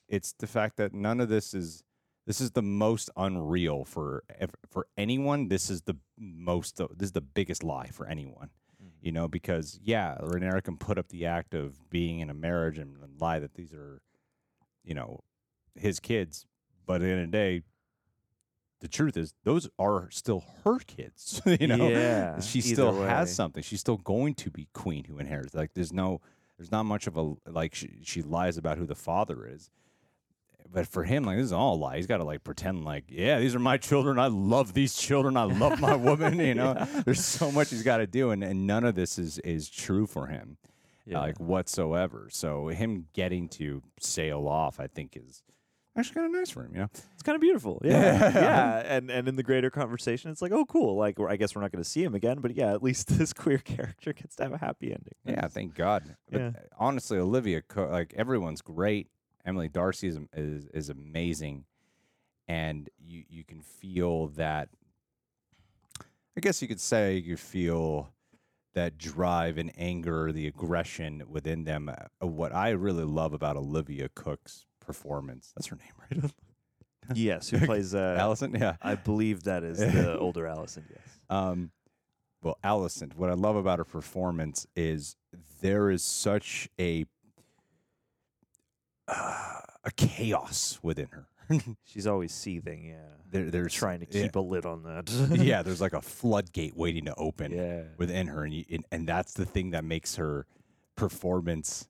It's 0.08 0.34
the 0.34 0.48
fact 0.48 0.78
that 0.78 0.94
none 0.94 1.20
of 1.20 1.30
this 1.30 1.54
is 1.54 1.84
this 2.26 2.40
is 2.42 2.52
the 2.52 2.62
most 2.62 3.10
unreal 3.18 3.84
for 3.84 4.24
for 4.70 4.88
anyone. 4.98 5.50
This 5.50 5.70
is 5.70 5.82
the 5.82 5.98
most 6.18 6.78
this 6.78 7.08
is 7.08 7.12
the 7.12 7.22
biggest 7.22 7.64
lie 7.64 7.88
for 7.88 8.08
anyone 8.08 8.50
mm-hmm. 8.82 8.90
you 9.02 9.12
know, 9.12 9.28
because 9.28 9.80
yeah, 9.84 10.18
Rhaenyra 10.22 10.64
can 10.64 10.78
put 10.78 10.98
up 10.98 11.10
the 11.10 11.26
act 11.26 11.54
of 11.54 11.90
being 11.90 12.20
in 12.20 12.30
a 12.30 12.34
marriage 12.34 12.78
and, 12.78 12.98
and 13.02 13.20
lie 13.20 13.40
that 13.40 13.56
these 13.56 13.74
are, 13.74 14.02
you 14.88 14.94
know, 14.96 15.20
his 15.76 16.00
kids, 16.00 16.46
but 16.86 16.96
at 16.96 17.02
the 17.02 17.08
end 17.10 17.22
of 17.26 17.32
the 17.32 17.38
day, 17.38 17.62
the 18.80 18.88
truth 18.88 19.18
is 19.18 19.34
those 19.44 19.68
are 19.78 20.10
still 20.12 20.44
her 20.64 20.80
kids. 20.80 21.42
you 21.60 21.68
know, 21.68 21.90
Yeah, 21.90 22.40
she 22.40 22.62
still 22.62 23.00
way. 23.00 23.08
has 23.08 23.34
something. 23.34 23.62
She's 23.64 23.80
still 23.82 23.98
going 23.98 24.36
to 24.36 24.50
be 24.50 24.68
queen 24.74 25.04
who 25.04 25.18
inherits. 25.20 25.54
Like 25.54 25.72
there's 25.74 25.92
no, 25.92 26.22
there's 26.58 26.72
not 26.72 26.84
much 26.84 27.06
of 27.08 27.18
a 27.18 27.34
like 27.48 27.76
she, 27.76 28.00
she 28.04 28.22
lies 28.22 28.58
about 28.58 28.78
who 28.78 28.86
the 28.86 28.96
father 28.96 29.46
is. 29.48 29.70
But 30.72 30.86
for 30.88 31.06
him, 31.06 31.24
like 31.24 31.38
this 31.38 31.46
is 31.46 31.54
all 31.54 31.76
a 31.76 31.78
lie. 31.78 31.96
He's 31.98 32.08
got 32.08 32.18
to 32.18 32.24
like 32.26 32.44
pretend 32.44 32.84
like, 32.84 33.06
yeah, 33.08 33.40
these 33.40 33.56
are 33.56 33.60
my 33.60 33.78
children. 33.78 34.20
I 34.20 34.28
love 34.28 34.74
these 34.74 34.96
children. 34.96 35.38
I 35.38 35.44
love 35.46 35.80
my 35.80 35.96
woman. 35.96 36.40
You 36.40 36.56
know, 36.62 36.74
there's 37.06 37.24
so 37.24 37.52
much 37.52 37.70
he's 37.70 37.84
got 37.84 37.98
to 37.98 38.08
do, 38.08 38.32
and, 38.32 38.44
and 38.44 38.68
none 38.68 38.84
of 38.84 38.94
this 38.96 39.18
is 39.18 39.40
is 39.40 39.70
true 39.70 40.06
for 40.06 40.28
him, 40.28 40.58
Yeah. 41.08 41.20
like 41.20 41.40
whatsoever. 41.40 42.28
So 42.32 42.68
him 42.68 43.08
getting 43.14 43.48
to 43.50 43.82
sail 44.00 44.48
off, 44.48 44.80
I 44.80 44.88
think, 44.88 45.16
is 45.16 45.42
actually 45.98 46.16
kind 46.16 46.28
of 46.28 46.34
nice 46.40 46.50
for 46.52 46.64
him. 46.66 46.74
You 46.74 46.80
know, 46.82 46.90
It's 47.14 47.24
kind 47.24 47.36
of 47.36 47.42
beautiful. 47.42 47.82
Yeah. 47.86 48.32
yeah. 48.34 48.78
And 48.86 49.10
and 49.10 49.28
in 49.28 49.36
the 49.36 49.44
greater 49.44 49.70
conversation, 49.70 50.30
it's 50.32 50.42
like, 50.42 50.52
oh, 50.52 50.66
cool. 50.66 50.96
Like, 50.98 51.20
I 51.20 51.38
guess 51.38 51.56
we're 51.56 51.62
not 51.62 51.72
going 51.72 51.84
to 51.84 51.90
see 51.90 52.04
him 52.04 52.14
again, 52.14 52.40
but 52.40 52.56
yeah, 52.56 52.72
at 52.74 52.84
least 52.84 53.08
this 53.18 53.34
queer 53.34 53.58
character 53.58 54.14
gets 54.14 54.36
to 54.36 54.44
have 54.44 54.54
a 54.54 54.58
happy 54.58 54.88
ending. 54.92 55.14
yeah, 55.26 55.48
thank 55.48 55.74
God. 55.76 56.16
But 56.30 56.40
Yeah. 56.42 56.48
uh, 56.50 56.52
honestly, 56.78 57.18
Olivia, 57.18 57.62
Co- 57.62 57.88
like 57.88 58.14
everyone's 58.18 58.62
great. 58.62 59.08
Emily 59.46 59.70
D'Arcy 59.70 60.10
is, 60.10 60.20
is 60.34 60.66
is 60.74 60.90
amazing, 60.90 61.64
and 62.50 62.90
you 63.00 63.24
you 63.30 63.44
can 63.46 63.62
feel 63.62 64.28
that. 64.36 64.68
I 66.36 66.40
guess 66.42 66.62
you 66.62 66.68
could 66.68 66.82
say 66.82 67.16
you 67.18 67.36
feel 67.38 68.10
that 68.78 69.00
drive 69.00 69.58
and 69.58 69.72
anger, 69.76 70.32
the 70.32 70.46
aggression 70.46 71.24
within 71.28 71.64
them. 71.64 71.90
Uh, 71.90 72.28
what 72.28 72.54
I 72.54 72.70
really 72.70 73.06
love 73.06 73.34
about 73.34 73.58
Olivia 73.58 74.08
Cooke's 74.10 74.68
performance. 74.80 75.52
That's 75.56 75.68
her 75.68 75.78
name, 75.78 76.22
right? 76.22 76.32
Yes. 77.16 77.50
Who 77.50 77.66
plays, 77.66 77.96
uh, 77.96 78.18
Alicent. 78.20 78.60
Yeah. 78.60 78.76
I 78.80 78.94
believe 78.94 79.44
that 79.46 79.64
is 79.64 79.80
the 79.80 80.18
older 80.20 80.44
Alicent. 80.44 80.84
Yes. 80.92 81.20
Um, 81.28 81.72
well, 82.44 82.60
Alicent, 82.64 83.16
what 83.16 83.32
I 83.32 83.34
love 83.34 83.56
about 83.56 83.80
her 83.80 83.86
performance 83.86 84.68
is 84.76 85.16
there 85.62 85.90
is 85.90 86.04
such 86.04 86.70
a 86.80 87.06
uh, 89.08 89.60
a 89.86 89.92
chaos 89.96 90.78
within 90.84 91.08
her. 91.12 91.26
She's 91.86 92.08
always 92.08 92.34
seething. 92.34 92.86
Yeah. 92.86 92.96
they're, 93.30 93.50
they're 93.50 93.68
Trying 93.68 94.00
to 94.00 94.08
yeah, 94.10 94.24
keep 94.24 94.36
a 94.36 94.40
lid 94.40 94.66
on 94.66 94.84
that. 94.84 95.10
yeah, 95.40 95.62
there's 95.62 95.82
like 95.82 95.94
a 95.94 96.02
floodgate 96.18 96.76
waiting 96.76 97.06
to 97.06 97.16
open 97.16 97.52
yeah. 97.52 97.84
within 97.98 98.28
her, 98.28 98.44
and, 98.44 98.54
you, 98.54 98.66
and 98.72 98.86
and 98.92 99.08
that's 99.08 99.34
the 99.34 99.46
thing 99.46 99.72
that 99.72 99.84
makes 99.84 100.16
her 100.16 100.46
performance 100.96 101.88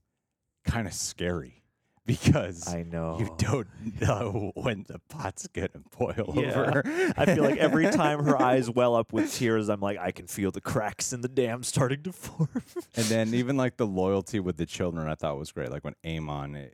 kind 0.65 0.88
of 0.88 0.93
scary 0.93 1.63
because 2.08 2.67
I 2.74 2.82
know. 2.84 3.17
you 3.20 3.30
don't 3.38 3.67
know 4.02 4.52
when 4.56 4.86
the 4.88 5.00
pot's 5.10 5.46
gonna 5.48 5.70
boil 6.00 6.34
Yeah. 6.36 6.60
over. 6.60 6.84
I 7.15 7.26
feel 7.26 7.43
like 7.43 7.58
every 7.58 7.86
time 7.91 8.24
her 8.24 8.41
eyes 8.41 8.70
well 8.72 8.96
up 8.96 9.13
with 9.13 9.32
tears, 9.34 9.70
I'm 9.70 9.82
like, 9.82 10.00
I 10.00 10.12
can 10.12 10.26
feel 10.26 10.50
the 10.52 10.62
cracks 10.62 11.13
in 11.13 11.22
the 11.22 11.28
dam 11.28 11.62
starting 11.63 12.02
to 12.04 12.12
form. 12.13 12.50
And 12.96 13.06
then 13.06 13.34
even 13.36 13.58
like 13.58 13.78
the 13.78 13.86
loyalty 13.86 14.39
with 14.39 14.58
the 14.58 14.65
children, 14.65 15.08
I 15.08 15.13
thought 15.15 15.38
was 15.38 15.52
great. 15.52 15.70
Like 15.70 15.84
when 15.84 15.96
Aemond 16.04 16.56
eh, 16.58 16.70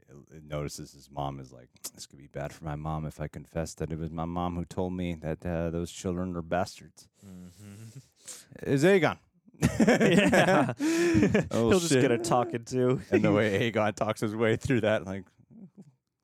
notices 0.48 0.94
his 0.94 1.10
mom 1.12 1.40
is 1.40 1.52
like, 1.52 1.68
"This 1.94 2.06
could 2.06 2.20
be 2.20 2.28
bad 2.28 2.54
for 2.54 2.64
my 2.64 2.76
mom 2.76 3.06
if 3.06 3.20
I 3.20 3.28
confess 3.28 3.74
that 3.76 3.92
it 3.92 3.98
was 4.00 4.12
my 4.12 4.26
mom 4.26 4.56
who 4.56 4.64
told 4.66 4.94
me 4.94 5.16
that 5.16 5.46
uh, 5.46 5.70
those 5.72 5.92
children 5.92 6.36
are 6.38 6.42
bastards." 6.42 7.08
Is 8.62 8.84
Aegon? 8.84 9.18
Yeah. 9.80 10.74
Oh, 11.52 11.70
He'll 11.70 11.80
just 11.80 11.92
shit. 11.92 12.02
get 12.02 12.12
a 12.12 12.18
talking 12.18 12.64
to. 12.66 13.02
and 13.12 13.24
the 13.24 13.32
way 13.32 13.72
Aegon 13.72 13.96
talks 13.96 14.22
his 14.22 14.36
way 14.36 14.56
through 14.56 14.82
that, 14.82 15.06
like, 15.06 15.24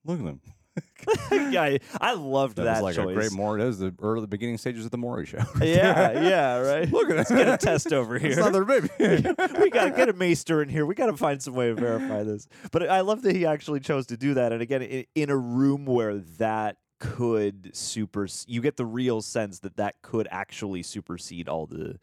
look 0.05 0.19
at 0.19 0.25
them. 0.25 0.41
yeah, 1.51 1.61
I- 1.63 1.79
I 1.99 2.13
loved 2.13 2.55
That, 2.57 2.63
that, 2.63 2.83
was 2.83 2.95
like 2.97 3.05
choice. 3.05 3.11
a 3.11 3.15
great 3.15 3.31
Maury. 3.33 3.59
That 3.59 3.67
was 3.67 3.79
the 3.79 3.93
early 4.01 4.27
beginning 4.27 4.57
stages 4.57 4.85
of 4.85 4.91
the 4.91 4.97
Maury 4.97 5.25
show. 5.25 5.39
yeah, 5.61 6.21
yeah, 6.21 6.57
right. 6.59 6.89
Look 6.91 7.09
at 7.09 7.17
Let's 7.17 7.31
get 7.31 7.47
a 7.49 7.57
test 7.57 7.91
over 7.91 8.15
It's 8.15 8.23
here. 8.35 8.35
not 8.37 8.53
their 8.53 8.63
baby. 8.65 8.87
we 9.59 9.69
gotta 9.69 9.91
get 9.91 10.07
a 10.09 10.13
maester 10.13 10.61
in 10.61 10.69
here. 10.69 10.85
We 10.85 10.95
gotta 10.95 11.17
find 11.17 11.41
some 11.41 11.53
way 11.53 11.67
to 11.67 11.75
verify 11.75 12.23
this. 12.23 12.47
But 12.71 12.89
I 12.89 13.01
love 13.01 13.23
that 13.23 13.35
he 13.35 13.45
actually 13.45 13.79
chose 13.81 14.05
to 14.07 14.17
do 14.17 14.35
that. 14.35 14.51
And 14.53 14.61
again, 14.61 14.81
in, 14.81 15.05
in 15.15 15.29
a 15.29 15.37
room 15.37 15.85
where 15.85 16.17
that 16.37 16.77
could 16.99 17.71
super, 17.73 18.27
you 18.47 18.61
get 18.61 18.77
the 18.77 18.85
real 18.85 19.21
sense 19.21 19.59
that 19.59 19.75
that 19.77 20.01
could 20.01 20.27
actually 20.31 20.83
supersede 20.83 21.49
all 21.49 21.65
the, 21.65 21.97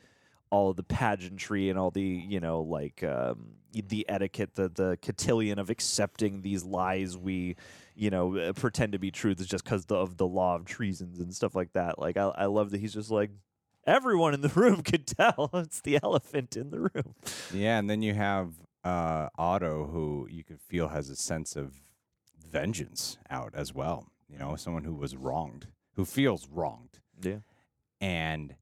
all 0.50 0.72
the 0.72 0.82
pageantry 0.82 1.68
and 1.70 1.78
all 1.78 1.90
the 1.90 2.02
you 2.02 2.40
know 2.40 2.61
like 2.62 3.02
um, 3.04 3.48
the 3.72 4.09
etiquette, 4.09 4.54
the 4.54 4.68
the 4.68 4.98
cotillion 5.02 5.59
of 5.59 5.70
accepting 5.70 6.42
these 6.42 6.64
lies 6.64 7.16
we 7.16 7.56
you 7.94 8.11
know 8.11 8.37
uh, 8.37 8.52
pretend 8.52 8.92
to 8.92 8.98
be 8.98 9.11
truths 9.11 9.44
just 9.46 9.64
because 9.64 9.85
of 9.87 10.16
the 10.16 10.26
law 10.26 10.54
of 10.56 10.64
treasons 10.64 11.18
and 11.20 11.35
stuff 11.35 11.54
like 11.54 11.72
that. 11.72 11.98
Like 11.98 12.16
I, 12.16 12.28
I 12.37 12.46
love 12.46 12.70
that 12.70 12.80
he's 12.80 12.94
just 12.94 13.11
like. 13.11 13.30
Everyone 13.88 14.35
in 14.35 14.40
the 14.40 14.48
room 14.56 14.82
could 14.82 15.06
tell 15.06 15.48
it's 15.54 15.80
the 15.80 16.00
elephant 16.02 16.56
in 16.56 16.70
the 16.70 16.80
room. 16.80 17.14
Yeah, 17.54 17.78
and 17.78 17.88
then 17.88 18.02
you 18.02 18.14
have 18.14 18.54
uh, 18.82 19.28
Otto, 19.38 19.87
who 19.87 20.26
you 20.28 20.42
could 20.42 20.61
feel 20.61 20.88
has 20.88 21.09
a 21.09 21.14
sense 21.14 21.54
of 21.54 21.74
vengeance 22.37 23.16
out 23.30 23.52
as 23.54 23.72
well. 23.74 24.09
You 24.28 24.38
know, 24.38 24.56
someone 24.56 24.82
who 24.82 24.94
was 24.94 25.14
wronged, 25.16 25.68
who 25.94 26.04
feels 26.04 26.48
wronged, 26.48 26.98
Yeah. 27.22 27.38
and 28.00 28.56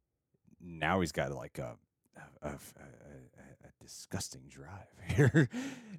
now 0.65 1.01
he's 1.01 1.13
got 1.13 1.33
like 1.33 1.59
a 1.59 1.77
a, 2.17 2.49
a, 2.49 2.51
a, 2.51 2.51
a 2.51 3.83
disgusting 3.83 4.43
drive 4.49 4.69
here 5.17 5.49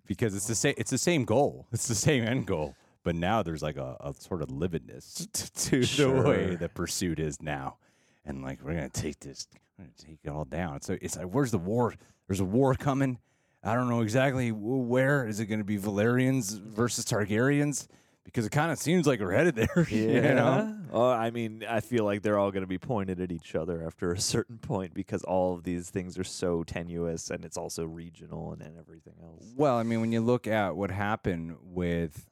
because 0.08 0.36
it's 0.36 0.48
the 0.48 0.54
oh. 0.54 0.56
same. 0.56 0.74
It's 0.78 0.92
the 0.92 0.98
same 0.98 1.26
goal. 1.26 1.68
It's 1.72 1.88
the 1.88 1.96
same 1.96 2.24
end 2.24 2.48
goal. 2.48 2.76
But 3.04 3.16
now 3.16 3.44
there's 3.44 3.62
like 3.62 3.78
a, 3.78 3.98
a 4.00 4.14
sort 4.18 4.42
of 4.42 4.50
lividness 4.50 5.28
to 5.70 5.82
the 5.82 6.22
way 6.28 6.56
the 6.56 6.70
pursuit 6.70 7.20
is 7.20 7.40
now, 7.42 7.78
and 8.26 8.42
like 8.42 8.60
we're 8.64 8.74
gonna 8.74 8.90
take 8.90 9.20
this, 9.20 9.48
we're 9.78 9.86
gonna 9.86 9.96
take 9.98 10.20
it 10.24 10.30
all 10.30 10.46
down. 10.46 10.82
So 10.82 10.98
it's 11.00 11.16
like, 11.16 11.28
where's 11.28 11.52
the 11.52 11.60
war? 11.60 11.94
There's 12.28 12.40
a 12.40 12.46
war 12.46 12.74
coming. 12.74 13.20
I 13.64 13.74
don't 13.74 13.90
know 13.90 14.02
exactly 14.02 14.52
where. 14.52 15.28
Is 15.28 15.40
it 15.40 15.48
going 15.48 15.60
to 15.60 15.66
be 15.66 15.80
Velaryons 15.80 16.60
versus 16.62 17.04
Targaryens? 17.04 17.88
Because 18.26 18.46
it 18.46 18.52
kind 18.52 18.72
of 18.72 18.78
seems 18.80 19.08
like 19.08 19.20
we're 19.22 19.32
headed 19.32 19.56
there. 19.56 19.88
Yeah. 19.90 20.02
You 20.02 20.22
know? 20.36 20.78
Oh, 20.92 21.10
I 21.10 21.30
mean, 21.32 21.64
I 21.68 21.80
feel 21.80 22.04
like 22.06 22.22
they're 22.22 22.38
all 22.40 22.52
going 22.52 22.64
to 22.64 22.68
be 22.68 22.78
pointed 22.78 23.22
at 23.22 23.32
each 23.32 23.56
other 23.56 23.86
after 23.86 24.12
a 24.12 24.20
certain 24.34 24.58
point 24.58 24.94
because 24.94 25.24
all 25.24 25.54
of 25.54 25.64
these 25.64 25.90
things 25.90 26.18
are 26.18 26.24
so 26.24 26.64
tenuous 26.64 27.30
and 27.30 27.46
it's 27.46 27.56
also 27.58 27.86
regional 27.86 28.52
and, 28.52 28.62
and 28.62 28.78
everything 28.78 29.14
else. 29.24 29.46
Well, 29.56 29.78
I 29.78 29.84
mean, 29.84 30.02
when 30.02 30.12
you 30.12 30.22
look 30.22 30.48
at 30.48 30.76
what 30.76 30.90
happened 30.92 31.56
with, 31.62 32.28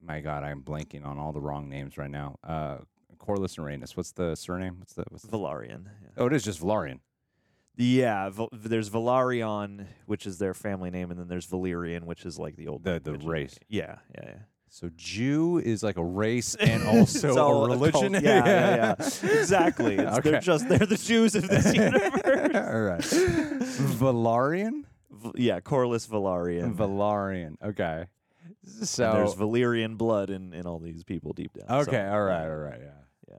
my 0.00 0.20
God, 0.20 0.44
I'm 0.44 0.62
blanking 0.62 1.04
on 1.04 1.18
all 1.18 1.32
the 1.32 1.40
wrong 1.40 1.68
names 1.68 1.96
right 1.98 2.10
now. 2.10 2.36
Uh, 2.44 2.78
Corlys 3.18 3.56
and 3.56 3.66
Rhaenys. 3.66 3.96
What's 3.96 4.12
the 4.12 4.34
surname? 4.34 4.76
What's 4.78 4.92
the? 4.92 5.04
What's 5.08 5.24
Velaryon. 5.24 5.86
Yeah. 6.02 6.08
oh, 6.18 6.26
it 6.26 6.34
is 6.34 6.44
just 6.44 6.60
Velaryon. 6.60 6.98
Yeah, 7.76 8.28
Val- 8.28 8.50
there's 8.52 8.90
Velaryon, 8.90 9.86
which 10.06 10.26
is 10.26 10.38
their 10.38 10.52
family 10.54 10.90
name, 10.90 11.10
and 11.10 11.18
then 11.18 11.26
there's 11.28 11.46
Valyrian, 11.46 12.04
which 12.04 12.24
is 12.26 12.38
like 12.38 12.56
the 12.56 12.68
old 12.68 12.84
The- 12.84 13.00
the 13.02 13.14
race. 13.14 13.58
Yeah, 13.68 13.96
yeah, 14.14 14.24
yeah. 14.26 14.34
So 14.74 14.90
Jew 14.96 15.58
is 15.58 15.84
like 15.84 15.96
a 15.98 16.04
race 16.04 16.54
and 16.60 16.82
also 16.82 17.28
a 17.36 17.68
religion. 17.68 18.12
cult- 18.14 18.24
Yeah, 18.24 18.44
yeah, 18.44 18.76
yeah. 18.76 19.38
exactly. 19.38 19.96
It's, 20.00 20.18
They're 20.18 20.40
just 20.40 20.68
they're 20.68 20.78
the 20.80 20.96
Jews 20.96 21.36
of 21.36 21.46
this 21.48 21.72
universe. 21.72 22.56
all 22.56 22.80
right. 22.80 23.00
Velaryon. 24.00 24.82
V- 25.12 25.30
yeah, 25.36 25.60
Corlys 25.60 26.08
Velaryon. 26.08 26.74
Velaryon. 26.74 27.54
Okay. 27.64 28.06
So 28.82 29.10
and 29.10 29.18
there's 29.20 29.34
Valyrian 29.36 29.96
blood 29.96 30.30
in, 30.30 30.52
in 30.52 30.66
all 30.66 30.80
these 30.80 31.04
people 31.04 31.32
deep 31.32 31.52
down. 31.54 31.68
so, 31.84 31.90
okay. 31.90 32.04
all 32.06 32.22
right, 32.22 32.44
all 32.48 32.56
right, 32.56 32.80
Yeah. 32.80 32.90
Yeah. 33.30 33.36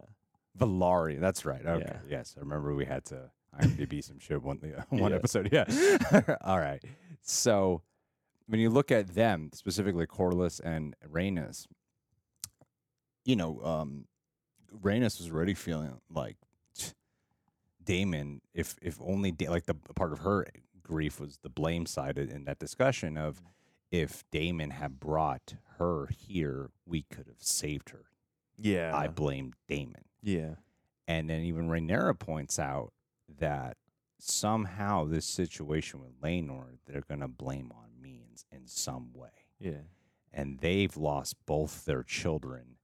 Valari. 0.66 1.20
That's 1.20 1.44
right. 1.46 1.66
Okay. 1.66 1.84
Yeah. 1.86 1.98
Yes, 2.10 2.36
I 2.38 2.40
remember 2.42 2.74
we 2.74 2.86
had 2.86 3.04
to 3.06 3.30
IMDb 3.62 4.02
some 4.02 4.20
shit 4.20 4.42
one 4.42 4.60
the- 4.62 4.86
one 4.90 5.12
Yeah. 5.12 5.18
episode. 5.18 5.50
Yeah. 5.52 5.66
All 6.42 6.60
right. 6.60 6.82
So 7.22 7.82
when 8.48 8.60
you 8.60 8.70
look 8.70 8.92
at 8.92 9.16
them 9.16 9.50
specifically, 9.54 10.06
Corlys 10.06 10.60
and 10.64 10.96
Rhaenys, 11.12 11.66
you 13.24 13.36
know, 13.36 13.60
um, 13.64 14.06
Rhaenys 14.74 15.20
was 15.20 15.32
already 15.32 15.54
feeling 15.54 16.00
like 16.10 16.38
Daemon. 17.84 18.42
If 18.54 18.76
if 18.82 19.00
only 19.02 19.32
da- 19.32 19.50
like 19.50 19.66
the 19.66 19.76
part 19.76 20.14
of 20.14 20.20
her 20.20 20.46
grief 20.84 21.20
was 21.20 21.40
the 21.42 21.50
blame 21.50 21.86
side 21.86 22.18
in 22.18 22.46
that 22.46 22.60
discussion 22.60 23.18
of 23.18 23.42
if 23.92 24.24
Daemon 24.32 24.72
had 24.72 25.00
brought 25.00 25.56
her 25.78 26.08
here, 26.08 26.70
we 26.86 27.04
could 27.04 27.28
have 27.28 27.42
saved 27.42 27.90
her. 27.90 28.06
Yeah. 28.58 28.96
I 28.96 29.08
blame 29.08 29.54
Daemon. 29.68 30.06
yeah. 30.22 30.56
And 31.08 31.30
then 31.30 31.42
even 31.42 31.68
Rhaenyra 31.70 32.18
points 32.18 32.58
out 32.58 32.92
that 33.40 33.78
somehow 34.18 35.06
this 35.06 35.26
situation 35.26 36.00
with 36.02 36.20
Laenor, 36.20 36.78
they're 36.88 37.02
going 37.08 37.20
to 37.20 37.28
blame 37.28 37.72
on 37.76 37.90
in 38.52 38.68
some 38.68 39.14
way. 39.14 39.30
Yeah. 39.60 39.84
And 40.34 40.60
they've 40.60 40.96
lost 40.98 41.36
both 41.46 41.86
their 41.86 42.04
children, 42.04 42.76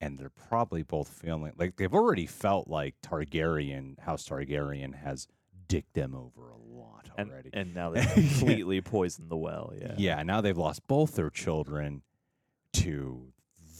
and 0.00 0.18
they're 0.18 0.30
probably 0.30 0.82
both 0.82 1.08
feeling 1.08 1.52
like 1.56 1.76
they've 1.76 1.92
already 1.94 2.26
felt 2.26 2.68
like 2.68 2.94
Targaryen, 3.02 3.98
House 4.00 4.28
Targaryen 4.28 4.94
has 5.02 5.26
dicked 5.68 5.94
them 5.94 6.14
over 6.14 6.50
a 6.50 6.56
lot 6.56 7.08
And 7.16 7.30
already. 7.30 7.50
and 7.52 7.74
now 7.74 7.90
they've 7.94 8.08
completely 8.12 8.80
poisoned 8.80 9.30
the 9.30 9.36
well. 9.36 9.72
Yeah. 9.80 9.94
yeah, 9.96 10.22
now 10.22 10.40
they've 10.40 10.56
lost 10.56 10.86
both 10.86 11.16
their 11.16 11.30
children 11.30 12.02
to 12.74 13.32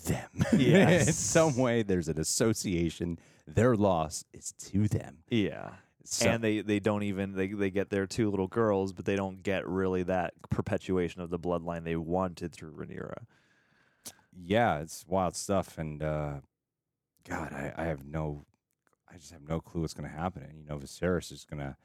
them. 0.06 0.44
Yeah. 0.56 0.88
in 1.00 1.04
some 1.12 1.56
way, 1.56 1.82
there's 1.82 2.08
an 2.08 2.18
association. 2.18 3.18
Their 3.46 3.76
loss 3.76 4.24
is 4.32 4.52
to 4.70 4.88
them. 4.88 5.18
Yeah. 5.30 5.70
So, 6.04 6.28
and 6.28 6.42
they, 6.42 6.60
they 6.60 6.80
don't 6.80 7.04
even 7.04 7.34
they, 7.34 7.48
they 7.48 7.70
get 7.70 7.90
their 7.90 8.06
two 8.06 8.30
little 8.30 8.48
girls, 8.48 8.92
but 8.92 9.04
they 9.04 9.16
don't 9.16 9.42
get 9.42 9.66
really 9.66 10.02
that 10.04 10.34
perpetuation 10.50 11.20
of 11.22 11.30
the 11.30 11.38
bloodline 11.38 11.84
they 11.84 11.96
wanted 11.96 12.52
through 12.52 12.72
Rhaenyra. 12.72 13.24
yeah, 14.36 14.80
it's 14.80 15.04
wild 15.06 15.36
stuff. 15.36 15.78
And 15.78 16.02
uh, 16.02 16.34
God, 17.28 17.52
I, 17.52 17.72
I 17.76 17.84
have 17.84 18.04
no, 18.04 18.46
I 19.12 19.16
just 19.16 19.32
have 19.32 19.46
no 19.48 19.60
clue 19.60 19.82
what's 19.82 19.94
going 19.94 20.08
to 20.10 20.16
happen. 20.16 20.42
And 20.42 20.58
you 20.58 20.64
know, 20.68 20.78
Viserys 20.78 21.30
is 21.32 21.44
going 21.44 21.60
to, 21.60 21.76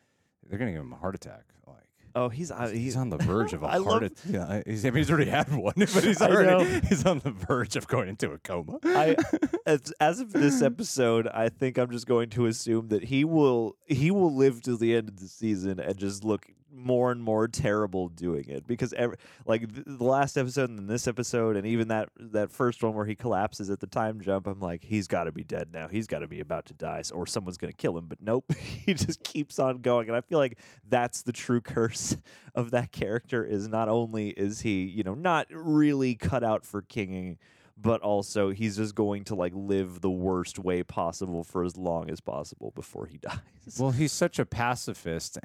they're 0.47 0.58
going 0.58 0.71
to 0.71 0.73
give 0.73 0.86
him 0.86 0.93
a 0.93 0.97
heart 0.97 1.15
attack. 1.15 1.43
Like 1.67 1.87
Oh, 2.19 2.30
he's 2.30 2.49
uh, 2.49 2.67
he's, 2.71 2.71
he's 2.82 2.95
on 2.95 3.10
the 3.10 3.17
verge 3.17 3.53
of 3.53 3.62
a 3.62 3.67
I 3.67 3.71
heart 3.73 3.86
love- 3.86 4.01
attack. 4.03 4.25
Yeah, 4.27 4.62
he's, 4.65 4.84
I 4.86 4.89
mean, 4.89 4.97
he's 4.97 5.12
already 5.12 5.30
had 5.30 5.53
one, 5.56 5.73
but 5.77 6.03
he's 6.03 6.19
already 6.21 6.80
he's 6.88 7.06
on 7.06 7.19
the 7.19 7.30
verge 7.30 7.75
of 7.75 7.88
going 7.88 8.10
into 8.10 8.32
a 8.32 8.39
coma. 8.39 8.80
I 8.84 9.15
as, 9.67 9.93
as 9.99 10.19
of 10.19 10.34
this 10.34 10.63
episode, 10.63 11.27
I 11.27 11.49
think 11.49 11.77
I'm 11.77 11.91
just 11.91 12.08
going 12.08 12.30
to 12.32 12.47
assume 12.47 12.88
that 12.88 13.03
he 13.06 13.23
will 13.23 13.75
he 13.86 14.10
will 14.10 14.34
live 14.36 14.63
to 14.63 14.75
the 14.75 14.95
end 14.95 15.10
of 15.10 15.19
the 15.19 15.27
season 15.27 15.80
and 15.80 15.95
just 15.97 16.23
look 16.23 16.47
more 16.78 17.12
and 17.12 17.22
more 17.22 17.48
terrible 17.48 18.10
doing 18.10 18.46
it 18.48 18.68
because 18.68 18.94
every, 18.94 19.18
like 19.46 19.62
th- 19.74 19.86
the 19.86 20.04
last 20.04 20.38
episode 20.38 20.70
and 20.70 20.78
then 20.78 20.88
this 20.88 21.08
episode 21.08 21.56
and 21.58 21.66
even 21.66 21.88
that 21.88 22.10
that 22.18 22.52
first 22.52 22.84
one 22.84 22.94
where 22.94 23.06
he 23.06 23.16
collapses 23.16 23.70
at 23.70 23.80
the 23.80 23.88
time 23.88 24.22
jump 24.22 24.48
I'm 24.48 24.60
like 24.60 24.84
he's 24.84 25.08
got 25.08 25.26
to 25.26 25.32
be 25.32 25.44
dead 25.44 25.70
now. 25.74 25.88
He's 25.88 26.08
got 26.08 26.20
to 26.20 26.28
be 26.28 26.40
about 26.40 26.66
to 26.68 26.74
die 26.74 27.02
or 27.13 27.26
someone's 27.26 27.58
going 27.58 27.72
to 27.72 27.78
kill 27.78 27.98
him 27.98 28.06
but 28.06 28.22
nope. 28.22 28.46
He 28.88 28.94
just 28.94 29.22
keeps 29.24 29.60
on 29.60 29.80
going. 29.80 30.08
And 30.08 30.16
I 30.16 30.22
feel 30.22 30.40
like 30.40 30.60
that's 30.88 31.24
the 31.24 31.34
true 31.34 31.60
curse 31.60 32.16
of 32.56 32.72
that 32.72 32.92
character 32.92 33.44
is 33.46 33.68
not 33.68 33.90
only 33.90 34.30
is 34.30 34.62
he 34.62 34.84
you 34.84 35.04
know 35.04 35.13
not 35.13 35.48
really 35.52 36.16
cut 36.16 36.44
out 36.44 36.66
for 36.66 36.82
kinging 36.82 37.38
but 37.80 38.02
also 38.02 38.50
he's 38.50 38.78
just 38.78 38.96
going 38.96 39.24
to 39.26 39.36
like 39.36 39.54
live 39.56 40.02
the 40.02 40.10
worst 40.10 40.58
way 40.58 40.82
possible 40.84 41.44
for 41.44 41.63
as 41.63 41.78
long 41.78 42.10
as 42.10 42.20
possible 42.20 42.72
before 42.76 43.06
he 43.06 43.18
dies. 43.22 43.40
Well, 43.78 43.92
he's 43.92 44.12
such 44.12 44.40
a 44.40 44.46
pacifist 44.46 45.38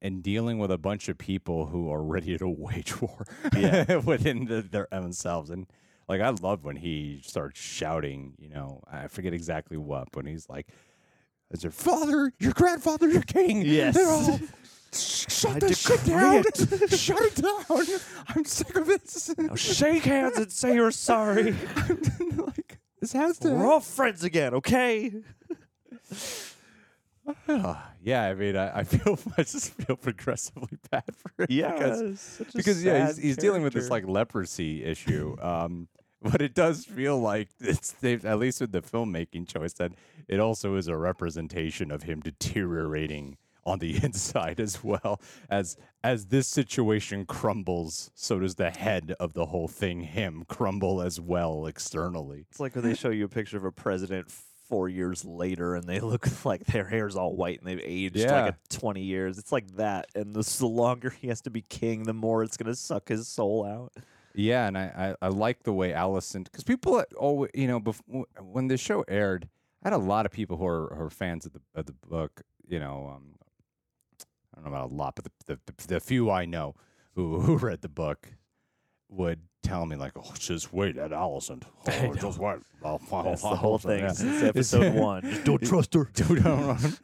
and 0.00 0.22
dealing 0.22 0.58
with 0.58 0.70
a 0.70 0.78
bunch 0.78 1.08
of 1.08 1.18
people 1.18 1.66
who 1.66 1.90
are 1.92 2.02
ready 2.02 2.38
to 2.38 2.48
wage 2.56 3.00
war 3.00 3.26
Yeah. 3.56 3.96
within 4.04 4.44
the, 4.44 4.62
their 4.62 4.86
themselves. 4.90 5.50
And 5.50 5.66
like, 6.08 6.20
I 6.20 6.30
love 6.30 6.64
when 6.64 6.76
he 6.76 7.20
starts 7.24 7.60
shouting, 7.60 8.34
you 8.38 8.48
know, 8.48 8.82
I 8.90 9.08
forget 9.08 9.32
exactly 9.34 9.76
what, 9.76 10.08
but 10.12 10.26
he's 10.26 10.48
like, 10.48 10.68
is 11.50 11.62
your 11.62 11.72
father, 11.72 12.32
your 12.38 12.52
grandfather, 12.52 13.08
your 13.08 13.22
king? 13.22 13.62
Yes. 13.62 13.94
They're 13.94 14.08
all, 14.08 14.38
"Sh- 14.38 14.42
Shut 14.94 15.56
I 15.56 15.58
the 15.58 15.74
shit 15.74 16.04
down. 16.04 16.44
it." 16.46 16.90
Shut 16.98 17.22
it 17.22 17.36
down. 17.36 17.86
I'm 18.28 18.44
sick 18.44 18.76
of 18.76 18.86
this. 18.86 19.34
Now 19.38 19.54
shake 19.54 20.04
hands 20.04 20.36
and 20.36 20.52
say 20.52 20.74
you're 20.74 20.90
sorry. 20.90 21.52
like, 22.36 22.78
this 23.00 23.12
has 23.12 23.38
to 23.38 23.50
We're 23.50 23.66
all 23.66 23.80
friends 23.80 24.22
again, 24.22 24.54
okay? 24.54 25.12
yeah, 28.02 28.22
I 28.22 28.34
mean, 28.34 28.56
I, 28.56 28.80
I 28.80 28.84
feel 28.84 29.18
I 29.38 29.42
just 29.42 29.72
feel 29.74 29.96
progressively 29.96 30.78
bad 30.90 31.04
for 31.16 31.30
him 31.38 31.46
because 31.72 32.00
it's 32.00 32.20
such 32.20 32.54
a 32.54 32.56
because 32.56 32.84
yeah, 32.84 33.06
he's, 33.06 33.16
he's 33.16 33.36
dealing 33.36 33.62
with 33.62 33.72
this 33.72 33.88
like 33.90 34.06
leprosy 34.06 34.84
issue. 34.84 35.36
Um, 35.40 35.88
but 36.20 36.40
it 36.40 36.54
does 36.54 36.84
feel 36.84 37.18
like 37.18 37.48
it's 37.60 37.94
at 38.02 38.38
least 38.38 38.60
with 38.60 38.72
the 38.72 38.82
filmmaking 38.82 39.48
choice 39.48 39.72
that 39.74 39.92
it 40.28 40.38
also 40.38 40.76
is 40.76 40.86
a 40.88 40.96
representation 40.96 41.90
of 41.90 42.04
him 42.04 42.20
deteriorating 42.20 43.38
on 43.64 43.78
the 43.78 43.96
inside 44.02 44.60
as 44.60 44.82
well 44.82 45.20
as 45.50 45.76
as 46.04 46.26
this 46.26 46.48
situation 46.48 47.24
crumbles. 47.26 48.10
So 48.14 48.38
does 48.40 48.56
the 48.56 48.70
head 48.70 49.14
of 49.20 49.32
the 49.34 49.46
whole 49.46 49.68
thing 49.68 50.00
him 50.00 50.44
crumble 50.48 51.00
as 51.02 51.20
well 51.20 51.66
externally. 51.66 52.46
It's 52.50 52.60
like 52.60 52.74
when 52.74 52.84
they 52.84 52.94
show 52.94 53.10
you 53.10 53.24
a 53.24 53.28
picture 53.28 53.56
of 53.56 53.64
a 53.64 53.72
president 53.72 54.30
four 54.68 54.88
years 54.88 55.24
later 55.24 55.74
and 55.76 55.84
they 55.86 56.00
look 56.12 56.26
like 56.44 56.64
their 56.64 56.86
hair's 56.88 57.14
all 57.14 57.36
white 57.36 57.58
and 57.60 57.68
they've 57.68 57.84
aged 57.84 58.16
Yeah. 58.16 58.44
like 58.46 58.54
a 58.54 58.76
20 58.76 59.02
years. 59.02 59.38
It's 59.38 59.52
like 59.52 59.76
that. 59.76 60.06
And 60.14 60.34
the, 60.34 60.42
the 60.58 60.66
longer 60.66 61.10
he 61.10 61.28
has 61.28 61.40
to 61.42 61.50
be 61.50 61.62
king, 61.62 62.04
the 62.04 62.14
more 62.14 62.42
it's 62.42 62.56
going 62.56 62.72
to 62.72 62.74
suck 62.76 63.08
his 63.08 63.28
soul 63.28 63.64
out. 63.64 63.92
Yeah, 64.34 64.66
and 64.66 64.78
I, 64.78 65.14
I, 65.22 65.26
I 65.26 65.28
like 65.28 65.62
the 65.62 65.74
way 65.74 65.90
Alicent 65.92 66.44
because 66.44 66.64
people 66.64 67.04
always 67.18 67.50
you 67.54 67.68
know 67.68 67.78
bef- 67.80 68.24
when 68.40 68.66
the 68.68 68.78
show 68.78 69.04
aired, 69.06 69.46
I 69.84 69.88
had 69.90 69.92
a 69.92 69.98
lot 70.02 70.24
of 70.24 70.32
people 70.32 70.56
who 70.56 70.66
are, 70.66 70.94
who 70.96 71.02
are 71.04 71.10
fans 71.10 71.44
of 71.44 71.52
the 71.52 71.60
of 71.74 71.84
the 71.84 71.92
book. 72.08 72.40
You 72.66 72.80
know, 72.80 73.12
um, 73.14 73.34
I 74.52 74.60
don't 74.60 74.64
know 74.64 74.76
about 74.76 74.90
a 74.90 74.94
lot, 74.94 75.16
but 75.16 75.26
the 75.46 75.58
the, 75.66 75.86
the 75.86 76.00
few 76.00 76.30
I 76.30 76.44
know 76.44 76.74
who 77.14 77.40
who 77.42 77.56
read 77.56 77.82
the 77.82 77.88
book 77.88 78.28
would 79.08 79.40
tell 79.62 79.86
me 79.86 79.96
like, 79.96 80.12
"Oh, 80.16 80.32
just 80.38 80.72
wait 80.72 80.96
at 80.96 81.10
Alicent. 81.10 81.64
Oh, 81.88 82.14
just 82.14 82.38
wait." 82.38 82.58
Oh, 82.82 82.98
That's 83.24 83.42
the 83.42 83.48
whole 83.48 83.78
thing 83.78 84.00
yeah. 84.00 84.12
since 84.12 84.42
episode 84.42 84.94
one. 84.94 85.22
Just 85.22 85.44
don't 85.44 85.62
trust 85.62 85.94
her. 85.94 86.10
Dude, 86.12 86.42
don't 86.42 87.00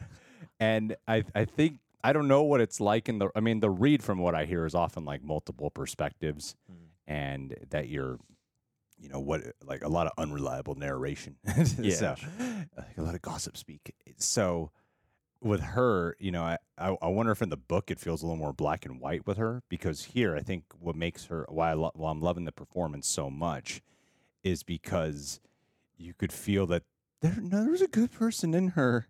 and 0.61 0.97
I 1.07 1.25
I 1.35 1.45
think 1.45 1.79
I 2.03 2.13
don't 2.13 2.29
know 2.29 2.43
what 2.43 2.61
it's 2.61 2.81
like 2.81 3.09
in 3.09 3.19
the 3.19 3.31
I 3.35 3.41
mean 3.41 3.61
the 3.61 3.71
read 3.71 4.03
from 4.03 4.19
what 4.19 4.35
I 4.35 4.45
hear 4.45 4.67
is 4.67 4.75
often 4.75 5.05
like 5.05 5.23
multiple 5.23 5.71
perspectives 5.71 6.57
mm. 6.71 6.77
and 7.07 7.55
that 7.71 7.89
you're 7.89 8.19
you 8.99 9.09
know 9.09 9.21
what 9.21 9.43
like 9.65 9.85
a 9.85 9.89
lot 9.89 10.07
of 10.07 10.13
unreliable 10.19 10.75
narration. 10.75 11.37
Yeah. 11.79 11.95
so, 11.95 12.17
like 12.77 12.97
a 12.97 13.03
lot 13.03 13.15
of 13.15 13.23
gossip 13.23 13.57
speak. 13.57 13.95
So 14.17 14.71
with 15.41 15.61
her, 15.61 16.17
you 16.19 16.31
know, 16.31 16.43
I, 16.43 16.59
I 16.79 17.09
wonder 17.09 17.33
if 17.33 17.43
in 17.43 17.49
the 17.49 17.57
book 17.57 17.91
it 17.91 18.01
feels 18.01 18.23
a 18.23 18.27
little 18.27 18.39
more 18.39 18.53
black 18.53 18.85
and 18.85 19.01
white 19.01 19.27
with 19.27 19.37
her 19.37 19.63
because 19.69 20.05
here 20.07 20.37
I 20.37 20.41
think 20.41 20.65
what 20.81 20.97
makes 20.97 21.27
her 21.27 21.47
why 21.49 21.71
I 21.71 21.75
lo- 21.75 21.93
why 21.95 22.11
I'm 22.11 22.21
loving 22.21 22.45
the 22.45 22.53
performance 22.53 23.09
so 23.09 23.31
much 23.31 23.81
is 24.43 24.63
because 24.63 25.41
you 25.97 26.15
could 26.15 26.33
feel 26.33 26.67
that 26.67 26.85
there 27.21 27.37
no, 27.41 27.65
there's 27.65 27.83
a 27.83 27.89
good 27.89 28.13
person 28.13 28.55
in 28.55 28.69
her, 28.69 29.09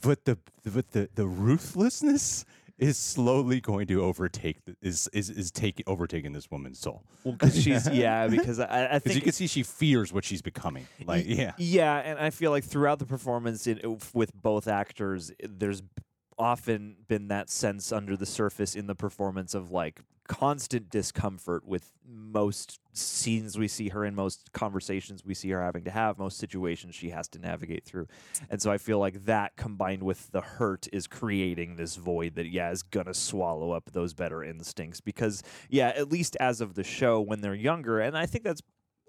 but 0.00 0.24
the 0.24 0.38
but 0.64 0.92
the 0.92 1.08
the 1.14 1.26
ruthlessness 1.26 2.44
is 2.78 2.98
slowly 2.98 3.60
going 3.60 3.86
to 3.86 4.02
overtake 4.02 4.64
the, 4.64 4.76
is 4.82 5.08
is 5.12 5.30
is 5.30 5.50
taking 5.50 5.84
overtaking 5.86 6.32
this 6.32 6.50
woman's 6.50 6.78
soul. 6.78 7.04
Well, 7.24 7.34
because 7.34 7.54
she's 7.62 7.88
yeah, 7.88 8.26
because 8.26 8.60
I, 8.60 8.88
I 8.92 8.98
think 8.98 9.16
you 9.16 9.22
can 9.22 9.32
see 9.32 9.46
she 9.46 9.62
fears 9.62 10.12
what 10.12 10.24
she's 10.24 10.42
becoming. 10.42 10.86
Like 11.04 11.24
yeah, 11.26 11.52
Yeah, 11.56 11.96
and 11.96 12.18
I 12.18 12.30
feel 12.30 12.50
like 12.50 12.64
throughout 12.64 12.98
the 12.98 13.06
performance 13.06 13.66
in, 13.66 13.98
with 14.12 14.32
both 14.34 14.68
actors, 14.68 15.32
there's 15.42 15.82
often 16.38 16.96
been 17.08 17.28
that 17.28 17.50
sense 17.50 17.92
under 17.92 18.16
the 18.16 18.26
surface 18.26 18.74
in 18.74 18.86
the 18.86 18.94
performance 18.94 19.54
of 19.54 19.70
like 19.70 20.00
constant 20.28 20.90
discomfort 20.90 21.64
with 21.64 21.92
most 22.04 22.80
scenes 22.92 23.56
we 23.56 23.68
see 23.68 23.88
her 23.90 24.04
in, 24.04 24.14
most 24.14 24.52
conversations 24.52 25.24
we 25.24 25.34
see 25.34 25.50
her 25.50 25.62
having 25.62 25.84
to 25.84 25.90
have, 25.90 26.18
most 26.18 26.38
situations 26.38 26.94
she 26.94 27.10
has 27.10 27.28
to 27.28 27.38
navigate 27.38 27.84
through. 27.84 28.06
And 28.50 28.60
so 28.60 28.70
I 28.70 28.78
feel 28.78 28.98
like 28.98 29.24
that 29.26 29.56
combined 29.56 30.02
with 30.02 30.30
the 30.32 30.40
hurt 30.40 30.88
is 30.92 31.06
creating 31.06 31.76
this 31.76 31.96
void 31.96 32.34
that, 32.34 32.46
yeah, 32.46 32.70
is 32.70 32.82
going 32.82 33.06
to 33.06 33.14
swallow 33.14 33.70
up 33.72 33.90
those 33.92 34.14
better 34.14 34.42
instincts. 34.42 35.00
Because, 35.00 35.42
yeah, 35.68 35.88
at 35.88 36.10
least 36.10 36.36
as 36.40 36.60
of 36.60 36.74
the 36.74 36.84
show 36.84 37.20
when 37.20 37.40
they're 37.40 37.54
younger, 37.54 38.00
and 38.00 38.16
I 38.16 38.26
think 38.26 38.44
that's 38.44 38.62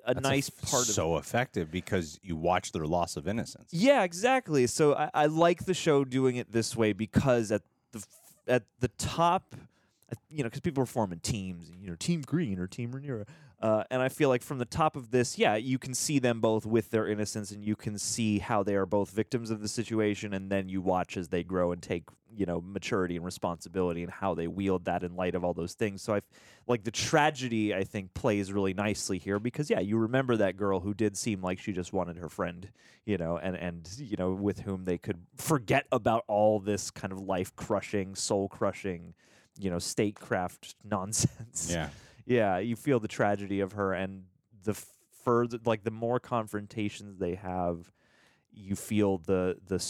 a 0.07 0.13
That's 0.15 0.23
nice 0.23 0.49
part 0.49 0.87
of 0.87 0.93
so 0.95 1.17
effective 1.17 1.69
because 1.69 2.19
you 2.23 2.35
watch 2.35 2.71
their 2.71 2.85
loss 2.87 3.15
of 3.17 3.27
innocence. 3.27 3.69
yeah, 3.71 4.03
exactly. 4.03 4.65
So 4.65 4.95
I, 4.95 5.09
I 5.13 5.25
like 5.27 5.65
the 5.65 5.73
show 5.75 6.03
doing 6.05 6.37
it 6.37 6.51
this 6.51 6.75
way 6.75 6.93
because 6.93 7.51
at 7.51 7.61
the 7.91 7.99
f- 7.99 8.07
at 8.47 8.63
the 8.79 8.87
top, 8.97 9.55
you 10.29 10.37
know, 10.39 10.43
because 10.45 10.61
people 10.61 10.81
are 10.81 10.87
forming 10.87 11.19
teams, 11.19 11.69
you 11.81 11.89
know, 11.89 11.95
Team 11.95 12.21
Green 12.21 12.57
or 12.59 12.65
Team 12.67 12.91
Rhaenyra, 12.93 13.27
uh, 13.59 13.83
and 13.89 14.03
I 14.03 14.09
feel 14.09 14.29
like 14.29 14.43
from 14.43 14.59
the 14.59 14.65
top 14.65 14.95
of 14.95 15.09
this, 15.09 15.37
yeah, 15.37 15.55
you 15.55 15.79
can 15.79 15.95
see 15.95 16.19
them 16.19 16.41
both 16.41 16.63
with 16.63 16.91
their 16.91 17.07
innocence, 17.07 17.51
and 17.51 17.63
you 17.63 17.75
can 17.75 17.97
see 17.97 18.37
how 18.37 18.61
they 18.61 18.75
are 18.75 18.85
both 18.85 19.09
victims 19.09 19.49
of 19.49 19.61
the 19.61 19.67
situation, 19.67 20.33
and 20.33 20.51
then 20.51 20.69
you 20.69 20.79
watch 20.79 21.17
as 21.17 21.29
they 21.29 21.43
grow 21.43 21.71
and 21.71 21.81
take, 21.81 22.03
you 22.35 22.45
know, 22.45 22.61
maturity 22.61 23.15
and 23.15 23.25
responsibility, 23.25 24.03
and 24.03 24.11
how 24.11 24.35
they 24.35 24.47
wield 24.47 24.85
that 24.85 25.01
in 25.01 25.15
light 25.15 25.33
of 25.33 25.43
all 25.43 25.55
those 25.55 25.73
things. 25.73 26.03
So 26.03 26.13
I, 26.13 26.21
like 26.67 26.83
the 26.83 26.91
tragedy, 26.91 27.73
I 27.73 27.83
think 27.83 28.13
plays 28.13 28.53
really 28.53 28.75
nicely 28.75 29.17
here 29.17 29.39
because 29.39 29.71
yeah, 29.71 29.79
you 29.79 29.97
remember 29.97 30.37
that 30.37 30.55
girl 30.55 30.79
who 30.79 30.93
did 30.93 31.17
seem 31.17 31.41
like 31.41 31.57
she 31.59 31.73
just 31.73 31.93
wanted 31.93 32.17
her 32.17 32.29
friend, 32.29 32.69
you 33.05 33.17
know, 33.17 33.39
and 33.39 33.55
and 33.55 33.89
you 33.97 34.17
know 34.17 34.33
with 34.33 34.59
whom 34.59 34.85
they 34.85 34.99
could 34.99 35.17
forget 35.35 35.87
about 35.91 36.25
all 36.27 36.59
this 36.59 36.91
kind 36.91 37.11
of 37.11 37.21
life 37.21 37.55
crushing, 37.55 38.13
soul 38.13 38.49
crushing, 38.49 39.15
you 39.57 39.71
know, 39.71 39.79
statecraft 39.79 40.75
nonsense. 40.83 41.69
Yeah. 41.71 41.89
Yeah, 42.27 42.59
you 42.59 42.75
feel 42.75 42.99
the 42.99 43.07
tragedy 43.07 43.61
of 43.61 43.71
her 43.71 43.93
and 43.93 44.25
the 44.63 44.75
further 45.23 45.57
like 45.65 45.83
the 45.83 45.91
more 45.91 46.19
confrontations 46.19 47.17
they 47.17 47.35
have, 47.35 47.91
you 48.51 48.75
feel 48.75 49.17
the 49.17 49.57
the 49.65 49.83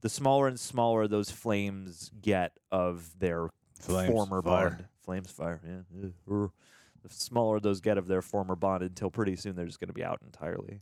the 0.00 0.08
smaller 0.08 0.48
and 0.48 0.58
smaller 0.58 1.06
those 1.06 1.30
flames 1.30 2.10
get 2.20 2.58
of 2.72 3.18
their 3.20 3.50
Flames, 3.78 4.10
former 4.10 4.42
fire. 4.42 4.70
bond. 4.70 4.84
Flames, 5.04 5.30
fire. 5.30 5.60
Yeah. 5.64 6.08
The 6.26 7.08
smaller 7.08 7.60
those 7.60 7.80
get 7.80 7.98
of 7.98 8.06
their 8.06 8.22
former 8.22 8.54
bond, 8.56 8.82
until 8.82 9.10
pretty 9.10 9.36
soon 9.36 9.54
they're 9.56 9.66
just 9.66 9.80
going 9.80 9.88
to 9.88 9.94
be 9.94 10.04
out 10.04 10.20
entirely. 10.24 10.80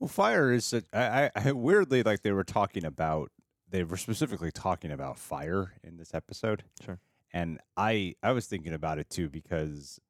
Well, 0.00 0.08
fire 0.08 0.52
is 0.52 0.66
such, 0.66 0.84
I, 0.92 1.30
weirdly 1.52 2.02
like 2.02 2.22
they 2.22 2.32
were 2.32 2.44
talking 2.44 2.84
about 2.84 3.30
they 3.70 3.84
were 3.84 3.96
specifically 3.96 4.50
talking 4.52 4.90
about 4.90 5.18
fire 5.18 5.74
in 5.82 5.96
this 5.96 6.12
episode. 6.12 6.64
Sure. 6.84 6.98
And 7.32 7.60
I 7.76 8.14
I 8.22 8.32
was 8.32 8.46
thinking 8.46 8.72
about 8.72 8.98
it 8.98 9.08
too 9.10 9.28
because 9.28 10.00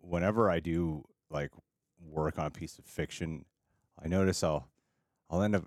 whenever 0.00 0.50
I 0.50 0.60
do 0.60 1.04
like 1.30 1.50
work 2.00 2.38
on 2.38 2.46
a 2.46 2.50
piece 2.50 2.78
of 2.78 2.84
fiction, 2.84 3.44
I 4.02 4.08
notice 4.08 4.42
I'll 4.42 4.68
I'll 5.30 5.42
end 5.42 5.56
up 5.56 5.64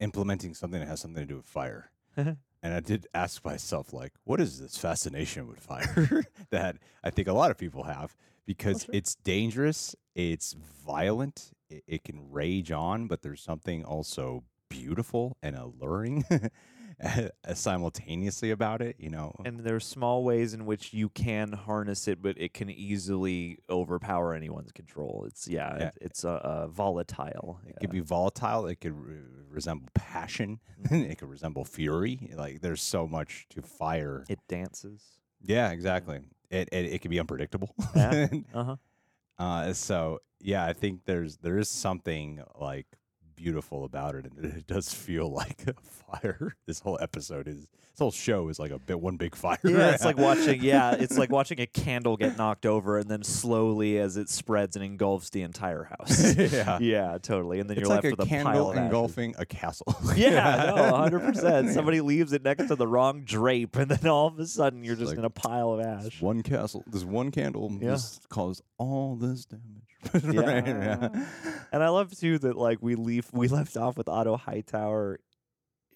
implementing 0.00 0.54
something 0.54 0.80
that 0.80 0.88
has 0.88 1.00
something 1.00 1.22
to 1.22 1.26
do 1.26 1.36
with 1.36 1.46
fire. 1.46 1.90
Uh-huh. 2.16 2.34
And 2.62 2.74
I 2.74 2.80
did 2.80 3.06
ask 3.14 3.44
myself, 3.44 3.92
like, 3.92 4.12
what 4.24 4.40
is 4.40 4.60
this 4.60 4.76
fascination 4.76 5.46
with 5.46 5.60
fire 5.60 6.24
that 6.50 6.76
I 7.04 7.10
think 7.10 7.28
a 7.28 7.32
lot 7.32 7.50
of 7.50 7.58
people 7.58 7.84
have? 7.84 8.16
Because 8.46 8.86
it's 8.92 9.14
dangerous, 9.14 9.94
it's 10.14 10.54
violent, 10.84 11.50
it, 11.68 11.84
it 11.86 12.04
can 12.04 12.30
rage 12.30 12.72
on, 12.72 13.06
but 13.06 13.22
there's 13.22 13.42
something 13.42 13.84
also 13.84 14.44
beautiful 14.68 15.36
and 15.42 15.56
alluring 15.56 16.24
simultaneously 17.54 18.50
about 18.50 18.82
it. 18.82 18.96
You 18.98 19.10
know, 19.10 19.34
and 19.44 19.60
there 19.60 19.76
are 19.76 19.80
small 19.80 20.24
ways 20.24 20.54
in 20.54 20.66
which 20.66 20.92
you 20.92 21.08
can 21.08 21.52
harness 21.52 22.08
it, 22.08 22.20
but 22.22 22.36
it 22.38 22.54
can 22.54 22.70
easily 22.70 23.58
overpower 23.70 24.34
anyone's 24.34 24.72
control. 24.72 25.24
It's 25.26 25.46
yeah, 25.48 25.76
Yeah. 25.78 25.86
It, 25.88 25.98
it's 26.00 26.24
uh, 26.24 26.30
uh, 26.42 26.66
volatile. 26.68 27.60
it 27.66 27.76
could 27.80 27.90
be 27.90 28.00
volatile, 28.00 28.66
it 28.66 28.80
could 28.80 28.92
re- 28.98 29.16
resemble 29.50 29.88
passion, 29.94 30.60
it 30.90 31.18
could 31.18 31.28
resemble 31.30 31.64
fury. 31.64 32.30
Like, 32.36 32.60
there's 32.60 32.82
so 32.82 33.06
much 33.06 33.46
to 33.50 33.62
fire. 33.62 34.24
It 34.28 34.40
dances. 34.48 35.02
yeah, 35.42 35.70
exactly. 35.70 36.20
It, 36.50 36.68
it, 36.72 36.86
it 36.94 37.00
can 37.02 37.10
be 37.10 37.20
unpredictable. 37.20 37.74
Yeah. 37.94 38.26
Uh 38.54 38.64
huh. 38.64 38.76
Uh, 39.38 39.72
so 39.72 40.18
yeah, 40.40 40.64
I 40.64 40.72
think 40.72 41.04
there's 41.04 41.36
there 41.36 41.58
is 41.58 41.68
something 41.68 42.42
like 42.58 42.86
beautiful 43.38 43.84
about 43.84 44.14
it, 44.14 44.26
and 44.26 44.44
it 44.44 44.66
does 44.66 44.92
feel 44.92 45.28
like 45.32 45.64
a 45.66 45.74
fire. 46.20 46.56
This 46.66 46.80
whole 46.80 46.98
episode 47.00 47.48
is 47.48 47.60
this 47.66 48.00
whole 48.00 48.10
show 48.12 48.48
is 48.48 48.58
like 48.60 48.70
a 48.70 48.78
bit 48.78 49.00
one 49.00 49.16
big 49.16 49.34
fire. 49.34 49.58
Yeah, 49.64 49.90
it's 49.94 50.04
like 50.04 50.16
watching. 50.28 50.62
Yeah, 50.62 50.92
it's 50.92 51.18
like 51.18 51.30
watching 51.30 51.60
a 51.60 51.66
candle 51.66 52.16
get 52.16 52.36
knocked 52.38 52.66
over, 52.66 52.98
and 52.98 53.08
then 53.10 53.22
slowly, 53.24 53.98
as 53.98 54.16
it 54.16 54.28
spreads 54.28 54.76
and 54.76 54.84
engulfs 54.84 55.30
the 55.30 55.42
entire 55.42 55.84
house. 55.84 56.36
yeah. 56.36 56.78
yeah, 56.80 57.18
totally. 57.20 57.60
And 57.60 57.68
then 57.70 57.76
It's 57.78 57.88
you're 57.88 57.94
like 57.96 58.04
left 58.04 58.06
a 58.06 58.16
with 58.16 58.20
a 58.26 58.30
pile 58.30 58.44
candle 58.44 58.70
of 58.70 58.76
ashes. 58.76 58.84
engulfing 58.86 59.34
a 59.38 59.46
castle. 59.46 59.96
Yeah, 60.16 60.72
no, 60.76 60.96
hundred 60.96 61.20
percent. 61.20 61.70
Somebody 61.70 62.00
leaves 62.00 62.32
it 62.32 62.42
next 62.44 62.66
to 62.68 62.76
the 62.76 62.86
wrong 62.86 63.22
drape, 63.24 63.76
and 63.76 63.90
then 63.90 64.08
all 64.10 64.26
of 64.28 64.38
a 64.38 64.46
sudden 64.46 64.84
you're 64.84 64.96
just 64.96 65.10
like- 65.10 65.18
in 65.18 65.24
a 65.24 65.30
pile 65.30 65.72
of 65.72 65.80
ash. 65.84 66.20
one 66.20 66.42
castle. 66.42 66.84
This 66.86 67.04
one 67.04 67.30
candle 67.30 67.70
Yeah. 67.80 67.90
just 67.90 68.28
caused 68.28 68.62
all 68.78 69.16
this 69.16 69.44
damage. 69.44 69.64
Yeah. 70.32 70.40
Right, 70.40 70.66
yeah. 70.66 71.08
And 71.72 71.82
I 71.82 71.88
love 71.88 72.16
too 72.16 72.38
that 72.38 72.56
like 72.56 72.78
we 72.80 72.94
leave 72.94 73.27
we 73.32 73.48
left 73.48 73.76
off 73.76 73.96
with 73.96 74.08
Otto 74.08 74.36
Hightower 74.36 75.18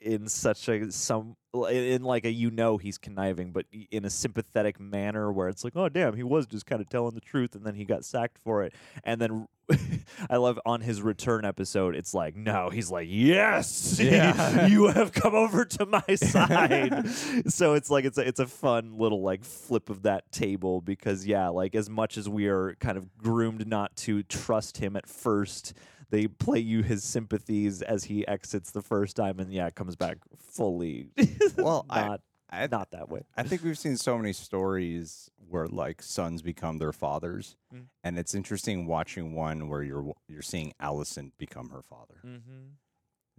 in 0.00 0.26
such 0.26 0.68
a 0.68 0.90
some 0.90 1.36
in 1.70 2.02
like 2.02 2.24
a 2.24 2.30
you 2.30 2.50
know 2.50 2.76
he's 2.76 2.98
conniving, 2.98 3.52
but 3.52 3.66
in 3.90 4.04
a 4.04 4.10
sympathetic 4.10 4.80
manner 4.80 5.30
where 5.30 5.48
it's 5.48 5.64
like, 5.64 5.74
oh 5.76 5.88
damn, 5.88 6.16
he 6.16 6.22
was 6.22 6.46
just 6.46 6.66
kind 6.66 6.80
of 6.80 6.88
telling 6.88 7.14
the 7.14 7.20
truth, 7.20 7.54
and 7.54 7.64
then 7.64 7.74
he 7.74 7.84
got 7.84 8.04
sacked 8.04 8.38
for 8.38 8.62
it. 8.62 8.74
And 9.04 9.20
then 9.20 9.46
I 10.30 10.36
love 10.36 10.58
on 10.66 10.80
his 10.80 11.00
return 11.02 11.44
episode, 11.44 11.94
it's 11.94 12.14
like, 12.14 12.34
no, 12.36 12.70
he's 12.70 12.90
like, 12.90 13.06
yes, 13.10 14.00
Yeah. 14.00 14.66
you 14.66 14.88
have 14.88 15.12
come 15.12 15.34
over 15.34 15.64
to 15.64 15.86
my 15.86 16.14
side. 16.16 17.08
so 17.48 17.74
it's 17.74 17.90
like 17.90 18.04
it's 18.04 18.18
a, 18.18 18.26
it's 18.26 18.40
a 18.40 18.46
fun 18.46 18.96
little 18.98 19.22
like 19.22 19.44
flip 19.44 19.90
of 19.90 20.02
that 20.02 20.30
table 20.32 20.80
because 20.80 21.26
yeah, 21.26 21.48
like 21.48 21.74
as 21.74 21.88
much 21.88 22.16
as 22.16 22.28
we 22.28 22.46
are 22.46 22.74
kind 22.80 22.96
of 22.98 23.16
groomed 23.18 23.66
not 23.66 23.94
to 23.96 24.22
trust 24.24 24.78
him 24.78 24.96
at 24.96 25.06
first, 25.06 25.74
they 26.12 26.28
play 26.28 26.60
you 26.60 26.82
his 26.84 27.02
sympathies 27.02 27.82
as 27.82 28.04
he 28.04 28.24
exits 28.28 28.70
the 28.70 28.82
first 28.82 29.16
time, 29.16 29.40
and 29.40 29.52
yeah, 29.52 29.70
comes 29.70 29.96
back 29.96 30.18
fully. 30.38 31.08
Well, 31.56 31.84
I- 31.90 32.06
not 32.06 32.20
I, 32.50 32.66
not 32.66 32.90
that 32.92 33.08
way. 33.08 33.22
I 33.36 33.42
think 33.44 33.64
we've 33.64 33.78
seen 33.78 33.96
so 33.96 34.16
many 34.18 34.32
stories 34.34 35.30
where 35.48 35.66
like 35.66 36.02
sons 36.02 36.42
become 36.42 36.78
their 36.78 36.92
fathers, 36.92 37.56
Mm. 37.74 37.86
and 38.04 38.18
it's 38.18 38.34
interesting 38.34 38.86
watching 38.86 39.34
one 39.34 39.68
where 39.68 39.82
you're 39.82 40.12
you're 40.28 40.42
seeing 40.42 40.72
Alicent 40.80 41.32
become 41.38 41.70
her 41.70 41.82
father. 41.82 42.20
Mm-hmm. 42.24 42.76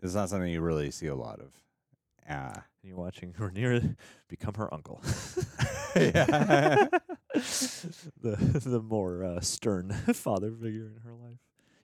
It's 0.01 0.15
not 0.15 0.29
something 0.29 0.51
you 0.51 0.61
really 0.61 0.89
see 0.91 1.07
a 1.07 1.15
lot 1.15 1.39
of. 1.39 1.51
Ah, 2.27 2.53
And 2.81 2.89
you're 2.89 2.97
watching 2.97 3.33
Rhaenyra 3.33 3.95
become 4.27 4.55
her 4.55 4.73
uncle. 4.73 4.99
Yeah. 5.95 6.87
the 8.21 8.35
the 8.65 8.81
more 8.81 9.23
uh, 9.23 9.41
stern 9.41 9.91
father 10.13 10.51
figure 10.51 10.87
in 10.87 10.97
her 11.03 11.11
life. 11.13 11.22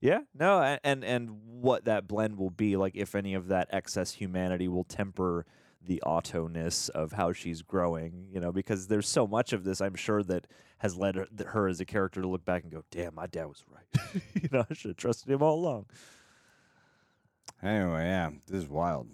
Yeah, 0.01 0.19
no, 0.33 0.59
a- 0.59 0.79
and 0.83 1.03
and 1.03 1.29
what 1.43 1.85
that 1.85 2.07
blend 2.07 2.37
will 2.37 2.49
be 2.49 2.77
like, 2.77 2.95
if 2.95 3.15
any 3.15 3.33
of 3.33 3.47
that 3.49 3.67
excess 3.71 4.13
humanity 4.13 4.67
will 4.67 4.85
temper 4.85 5.45
the 5.81 6.01
auto-ness 6.03 6.89
of 6.89 7.13
how 7.13 7.31
she's 7.33 7.61
growing, 7.61 8.27
you 8.29 8.39
know, 8.39 8.51
because 8.51 8.87
there's 8.87 9.07
so 9.07 9.25
much 9.25 9.53
of 9.53 9.63
this, 9.63 9.81
I'm 9.81 9.95
sure 9.95 10.23
that 10.23 10.45
has 10.79 10.95
led 10.95 11.15
her, 11.15 11.27
her 11.47 11.67
as 11.67 11.79
a 11.79 11.85
character 11.85 12.21
to 12.21 12.27
look 12.27 12.45
back 12.45 12.63
and 12.63 12.71
go, 12.71 12.83
"Damn, 12.91 13.15
my 13.15 13.27
dad 13.27 13.45
was 13.45 13.63
right. 13.69 14.21
you 14.33 14.49
know, 14.51 14.65
I 14.69 14.73
should 14.73 14.89
have 14.89 14.97
trusted 14.97 15.29
him 15.29 15.41
all 15.41 15.55
along." 15.59 15.85
anyway, 17.61 18.05
yeah, 18.05 18.29
this 18.47 18.63
is 18.63 18.69
wild. 18.69 19.07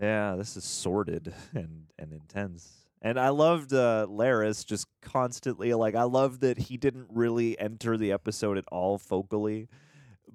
Yeah, 0.00 0.34
this 0.36 0.56
is 0.56 0.64
sordid 0.64 1.32
and 1.54 1.84
and 1.98 2.12
intense. 2.12 2.72
And 3.02 3.20
I 3.20 3.28
loved 3.28 3.74
uh, 3.74 4.06
Larys 4.08 4.64
just 4.64 4.86
constantly 5.02 5.74
like 5.74 5.94
I 5.94 6.04
love 6.04 6.40
that 6.40 6.56
he 6.56 6.78
didn't 6.78 7.08
really 7.10 7.58
enter 7.58 7.98
the 7.98 8.12
episode 8.12 8.56
at 8.56 8.64
all 8.72 8.98
focally, 8.98 9.68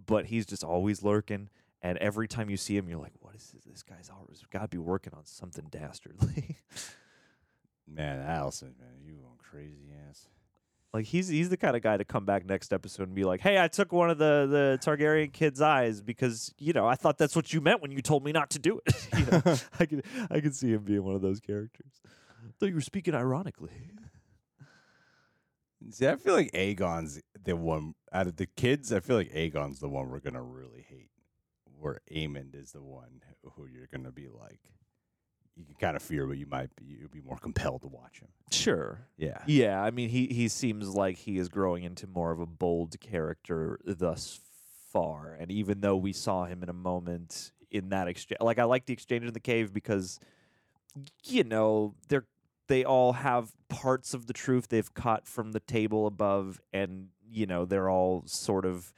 but 0.10 0.26
he's 0.26 0.46
just 0.46 0.64
always 0.64 1.04
lurking. 1.04 1.50
And 1.82 1.98
every 2.00 2.28
time 2.28 2.50
you 2.50 2.58
see 2.58 2.76
him, 2.76 2.90
you're 2.90 3.00
like, 3.00 3.14
"What 3.22 3.36
is 3.36 3.52
this? 3.54 3.64
This 3.64 3.84
guy's 3.84 4.10
always 4.10 4.44
got 4.52 4.64
to 4.64 4.68
be 4.68 4.78
working 4.78 5.14
on 5.16 5.26
something 5.26 5.68
dastardly." 5.70 6.58
Man, 7.88 8.20
Alicent, 8.20 8.78
man, 8.80 9.00
you 9.04 9.14
going 9.14 9.38
crazy 9.40 9.90
ass. 10.10 10.28
like 10.94 11.06
he's 11.06 11.28
he's 11.28 11.50
the 11.50 11.58
kind 11.58 11.76
of 11.76 11.82
guy 11.82 11.98
to 11.98 12.06
come 12.06 12.24
back 12.24 12.46
next 12.46 12.72
episode 12.72 13.08
and 13.08 13.16
be 13.16 13.24
like, 13.24 13.40
"Hey, 13.42 13.60
I 13.60 13.68
took 13.68 13.92
one 13.92 14.10
of 14.12 14.18
the 14.20 14.46
the 14.50 14.80
Targaryen 14.84 15.32
kid's 15.34 15.60
eyes 15.62 16.02
because 16.02 16.54
you 16.60 16.74
know 16.74 16.86
I 16.86 16.96
thought 16.96 17.18
that's 17.18 17.36
what 17.36 17.52
you 17.52 17.62
meant 17.62 17.82
when 17.82 17.92
you 17.92 18.02
told 18.02 18.24
me 18.24 18.32
not 18.32 18.52
to 18.52 18.60
do 18.60 18.80
it." 18.86 19.08
you 19.18 19.26
know, 19.26 19.56
I 19.80 19.86
can 19.86 20.04
I 20.30 20.40
can 20.40 20.52
see 20.54 20.70
him 20.70 20.84
being 20.84 21.04
one 21.04 21.16
of 21.16 21.22
those 21.22 21.40
characters. 21.40 22.02
Thought 22.60 22.68
you 22.68 22.76
were 22.76 22.82
speaking 22.82 23.16
ironically. 23.16 23.72
See, 25.92 26.08
I 26.08 26.16
feel 26.18 26.34
like 26.34 26.52
Aegon's 26.52 27.22
the 27.44 27.56
one 27.56 27.96
out 28.12 28.28
of 28.28 28.36
the 28.36 28.46
kids. 28.46 28.92
I 28.92 29.00
feel 29.00 29.16
like 29.16 29.32
Aegon's 29.34 29.80
the 29.80 29.90
one 29.90 30.10
we're 30.10 30.20
gonna 30.20 30.44
really 30.44 30.86
hate. 30.88 31.12
Where 31.78 32.02
Aemond 32.14 32.56
is 32.56 32.72
the 32.74 32.82
one 32.82 33.22
who 33.56 33.66
you're 33.66 33.88
gonna 33.92 34.12
be 34.12 34.28
like, 34.28 34.60
you 35.56 35.66
can 35.66 35.76
kind 35.76 35.96
of 35.96 36.04
fear, 36.04 36.28
but 36.28 36.38
you 36.38 36.46
might 36.46 36.76
be 36.76 36.86
you'll 37.00 37.10
be 37.10 37.22
more 37.22 37.38
compelled 37.38 37.82
to 37.82 37.88
watch 37.88 38.20
him. 38.20 38.28
Sure. 38.52 39.08
Yeah, 39.18 39.40
Yeah, 39.48 39.82
I 39.82 39.92
mean 39.92 40.10
he 40.10 40.28
he 40.28 40.48
seems 40.48 40.90
like 40.90 41.18
he 41.18 41.38
is 41.38 41.48
growing 41.50 41.84
into 41.84 42.08
more 42.08 42.32
of 42.32 42.40
a 42.40 42.46
bold 42.46 43.00
character 43.00 43.80
thus 43.86 44.40
far. 44.92 45.38
And 45.40 45.52
even 45.52 45.82
though 45.82 45.96
we 45.96 46.14
saw 46.14 46.46
him 46.46 46.62
in 46.64 46.70
a 46.70 46.74
moment 46.74 47.52
in 47.72 47.90
that 47.90 48.08
exchange 48.08 48.40
like 48.42 48.60
I 48.60 48.64
like 48.66 48.86
the 48.86 48.94
exchange 48.94 49.26
in 49.26 49.34
the 49.34 49.40
cave 49.40 49.74
because 49.74 50.20
you 51.26 51.44
know, 51.44 51.96
they're 52.08 52.26
they 52.70 52.86
all 52.86 53.14
have 53.14 53.52
parts 53.68 54.14
of 54.14 54.28
the 54.28 54.34
truth 54.34 54.70
they've 54.70 54.94
caught 54.94 55.28
from 55.28 55.52
the 55.52 55.60
table 55.60 56.08
above 56.08 56.62
and 56.72 57.10
you 57.32 57.46
know, 57.46 57.66
they're 57.66 57.90
all 57.90 58.24
sort 58.26 58.66
of 58.66 58.94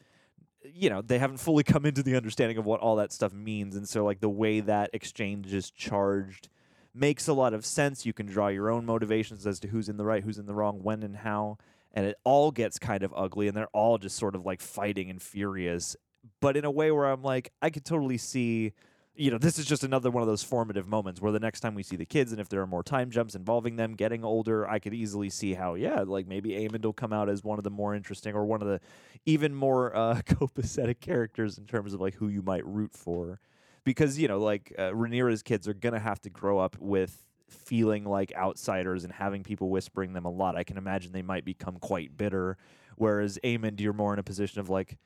you 0.63 0.91
know, 0.91 1.01
they 1.01 1.17
haven't 1.17 1.37
fully 1.37 1.63
come 1.73 1.87
into 1.87 2.03
the 2.03 2.15
understanding 2.15 2.57
of 2.57 2.65
what 2.65 2.79
all 2.79 2.97
that 2.97 3.11
stuff 3.11 3.33
means 3.33 3.75
and 3.75 3.89
so 3.89 4.05
like 4.05 4.19
the 4.19 4.29
way 4.29 4.59
that 4.59 4.91
exchange 4.93 5.51
is 5.53 5.71
charged 5.71 6.49
makes 6.93 7.27
a 7.27 7.33
lot 7.33 7.53
of 7.53 7.65
sense. 7.65 8.05
You 8.05 8.13
can 8.13 8.25
draw 8.25 8.47
your 8.47 8.69
own 8.69 8.85
motivations 8.85 9.47
as 9.47 9.59
to 9.61 9.67
who's 9.67 9.89
in 9.89 9.97
the 9.97 10.05
right, 10.05 10.23
who's 10.23 10.37
in 10.37 10.45
the 10.45 10.53
wrong, 10.53 10.83
when 10.83 11.03
and 11.03 11.17
how. 11.17 11.57
And 11.93 12.05
it 12.05 12.17
all 12.23 12.51
gets 12.51 12.79
kind 12.79 13.03
of 13.03 13.13
ugly, 13.15 13.47
and 13.47 13.55
they're 13.55 13.67
all 13.73 13.97
just 13.97 14.17
sort 14.17 14.35
of 14.35 14.45
like 14.45 14.61
fighting 14.61 15.09
and 15.09 15.21
furious, 15.21 15.95
but 16.39 16.55
in 16.55 16.63
a 16.63 16.71
way 16.71 16.91
where 16.91 17.05
I'm 17.05 17.21
like, 17.21 17.51
I 17.61 17.69
could 17.69 17.83
totally 17.83 18.17
see, 18.17 18.73
you 19.15 19.29
know, 19.29 19.37
this 19.37 19.59
is 19.59 19.65
just 19.65 19.83
another 19.83 20.09
one 20.09 20.21
of 20.21 20.27
those 20.27 20.43
formative 20.43 20.87
moments 20.87 21.21
where 21.21 21.31
the 21.31 21.39
next 21.39 21.59
time 21.59 21.75
we 21.75 21.83
see 21.83 21.95
the 21.95 22.05
kids, 22.05 22.31
and 22.31 22.39
if 22.39 22.49
there 22.49 22.61
are 22.61 22.67
more 22.67 22.83
time 22.83 23.09
jumps 23.11 23.35
involving 23.35 23.75
them 23.75 23.93
getting 23.93 24.23
older, 24.23 24.67
I 24.67 24.79
could 24.79 24.93
easily 24.93 25.29
see 25.29 25.53
how, 25.53 25.75
yeah, 25.75 26.01
like 26.01 26.27
maybe 26.27 26.51
Aemond 26.51 26.83
will 26.83 26.93
come 26.93 27.11
out 27.11 27.29
as 27.29 27.43
one 27.43 27.57
of 27.57 27.63
the 27.63 27.69
more 27.69 27.93
interesting 27.93 28.35
or 28.35 28.45
one 28.45 28.61
of 28.61 28.67
the 28.67 28.79
even 29.25 29.53
more 29.53 29.95
uh, 29.95 30.21
copacetic 30.25 31.01
characters 31.01 31.57
in 31.57 31.65
terms 31.65 31.93
of 31.93 32.01
like 32.01 32.15
who 32.15 32.29
you 32.29 32.41
might 32.41 32.65
root 32.65 32.93
for 32.93 33.39
because 33.83 34.17
you 34.19 34.27
know 34.27 34.39
like 34.39 34.73
uh, 34.77 34.91
Rhaenyra's 34.91 35.43
kids 35.43 35.67
are 35.67 35.73
gonna 35.73 35.99
have 35.99 36.21
to 36.21 36.29
grow 36.29 36.59
up 36.59 36.77
with 36.79 37.23
feeling 37.51 38.05
like 38.05 38.33
outsiders 38.35 39.03
and 39.03 39.13
having 39.13 39.43
people 39.43 39.69
whispering 39.69 40.13
them 40.13 40.25
a 40.25 40.31
lot. 40.31 40.55
I 40.55 40.63
can 40.63 40.77
imagine 40.77 41.11
they 41.11 41.21
might 41.21 41.45
become 41.45 41.77
quite 41.77 42.17
bitter. 42.17 42.57
Whereas 42.95 43.37
Aemond, 43.43 43.79
you're 43.79 43.93
more 43.93 44.13
in 44.13 44.19
a 44.19 44.23
position 44.23 44.59
of 44.59 44.69
like, 44.69 44.97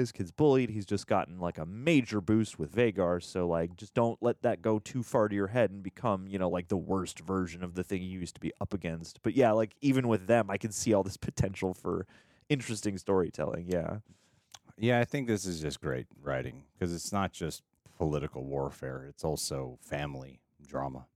this 0.00 0.12
kid's 0.12 0.32
bullied. 0.32 0.70
He's 0.70 0.86
just 0.86 1.06
gotten 1.06 1.38
like 1.38 1.58
a 1.58 1.66
major 1.66 2.20
boost 2.20 2.58
with 2.58 2.74
Vhagar. 2.74 3.22
So 3.22 3.46
like, 3.46 3.76
just 3.76 3.94
don't 3.94 4.20
let 4.22 4.42
that 4.42 4.62
go 4.62 4.78
too 4.78 5.02
far 5.02 5.28
to 5.28 5.34
your 5.34 5.48
head 5.48 5.70
and 5.70 5.82
become 5.82 6.26
you 6.28 6.38
know 6.38 6.48
like 6.48 6.68
the 6.68 6.76
worst 6.76 7.20
version 7.20 7.62
of 7.62 7.74
the 7.74 7.84
thing 7.84 8.02
you 8.02 8.18
used 8.18 8.34
to 8.34 8.40
be 8.40 8.52
up 8.60 8.74
against. 8.74 9.22
But 9.22 9.34
yeah, 9.34 9.52
like 9.52 9.74
even 9.80 10.08
with 10.08 10.26
them, 10.26 10.50
I 10.50 10.58
can 10.58 10.72
see 10.72 10.92
all 10.92 11.02
this 11.02 11.16
potential 11.24 11.74
for 11.74 12.06
interesting 12.48 12.98
storytelling. 12.98 13.66
Yeah. 13.68 13.98
yeah. 14.76 15.00
I 15.00 15.04
think 15.04 15.28
this 15.28 15.46
is 15.46 15.60
just 15.60 15.80
great 15.80 16.06
writing 16.22 16.64
because 16.74 16.94
it's 16.94 17.12
not 17.12 17.32
just 17.32 17.62
political 17.96 18.44
warfare; 18.44 19.06
it's 19.08 19.24
also 19.24 19.78
family 19.80 20.40
drama. 20.66 21.06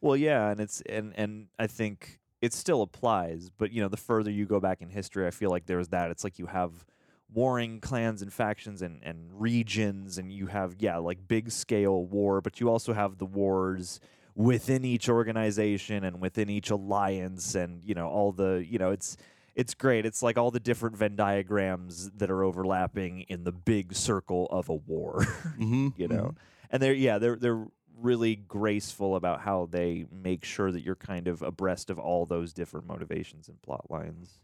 Well, 0.00 0.16
yeah, 0.16 0.50
and 0.50 0.60
it's 0.60 0.82
and 0.82 1.12
and 1.16 1.48
I 1.58 1.66
think 1.66 2.20
it 2.42 2.52
still 2.52 2.82
applies, 2.82 3.50
but 3.50 3.72
you 3.72 3.80
know, 3.80 3.88
the 3.88 3.96
further 3.96 4.30
you 4.30 4.46
go 4.46 4.60
back 4.60 4.82
in 4.82 4.90
history, 4.90 5.26
I 5.26 5.30
feel 5.30 5.50
like 5.50 5.66
there's 5.66 5.88
that. 5.88 6.10
It's 6.10 6.24
like 6.24 6.38
you 6.38 6.46
have 6.46 6.84
warring 7.32 7.80
clans 7.80 8.22
and 8.22 8.32
factions 8.32 8.82
and 8.82 9.00
and 9.02 9.28
regions, 9.32 10.18
and 10.18 10.32
you 10.32 10.46
have 10.46 10.76
yeah, 10.78 10.98
like 10.98 11.26
big 11.26 11.50
scale 11.50 12.04
war, 12.04 12.40
but 12.40 12.60
you 12.60 12.68
also 12.68 12.92
have 12.92 13.18
the 13.18 13.26
wars 13.26 14.00
within 14.34 14.84
each 14.84 15.08
organization 15.08 16.04
and 16.04 16.20
within 16.20 16.50
each 16.50 16.70
alliance, 16.70 17.54
and 17.54 17.82
you 17.84 17.94
know 17.94 18.08
all 18.08 18.32
the 18.32 18.64
you 18.68 18.78
know 18.78 18.90
it's 18.90 19.16
it's 19.54 19.74
great. 19.74 20.04
It's 20.04 20.22
like 20.22 20.36
all 20.36 20.50
the 20.50 20.60
different 20.60 20.96
Venn 20.96 21.16
diagrams 21.16 22.10
that 22.10 22.30
are 22.30 22.44
overlapping 22.44 23.22
in 23.22 23.44
the 23.44 23.52
big 23.52 23.94
circle 23.94 24.46
of 24.50 24.68
a 24.68 24.74
war. 24.74 25.24
Mm-hmm. 25.56 25.88
you 25.96 26.06
know 26.06 26.34
and 26.70 26.82
they're 26.82 26.92
yeah 26.92 27.18
they're 27.18 27.36
they're 27.36 27.66
really 27.98 28.36
graceful 28.36 29.16
about 29.16 29.40
how 29.40 29.68
they 29.70 30.04
make 30.12 30.44
sure 30.44 30.70
that 30.70 30.82
you're 30.82 30.94
kind 30.94 31.28
of 31.28 31.40
abreast 31.40 31.88
of 31.88 31.98
all 31.98 32.26
those 32.26 32.52
different 32.52 32.86
motivations 32.86 33.48
and 33.48 33.60
plot 33.62 33.90
lines 33.90 34.38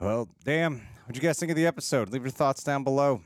Well, 0.00 0.28
damn. 0.44 0.80
What'd 1.04 1.22
you 1.22 1.28
guys 1.28 1.38
think 1.38 1.50
of 1.50 1.56
the 1.56 1.66
episode? 1.66 2.08
Leave 2.10 2.22
your 2.22 2.30
thoughts 2.30 2.64
down 2.64 2.84
below. 2.84 3.20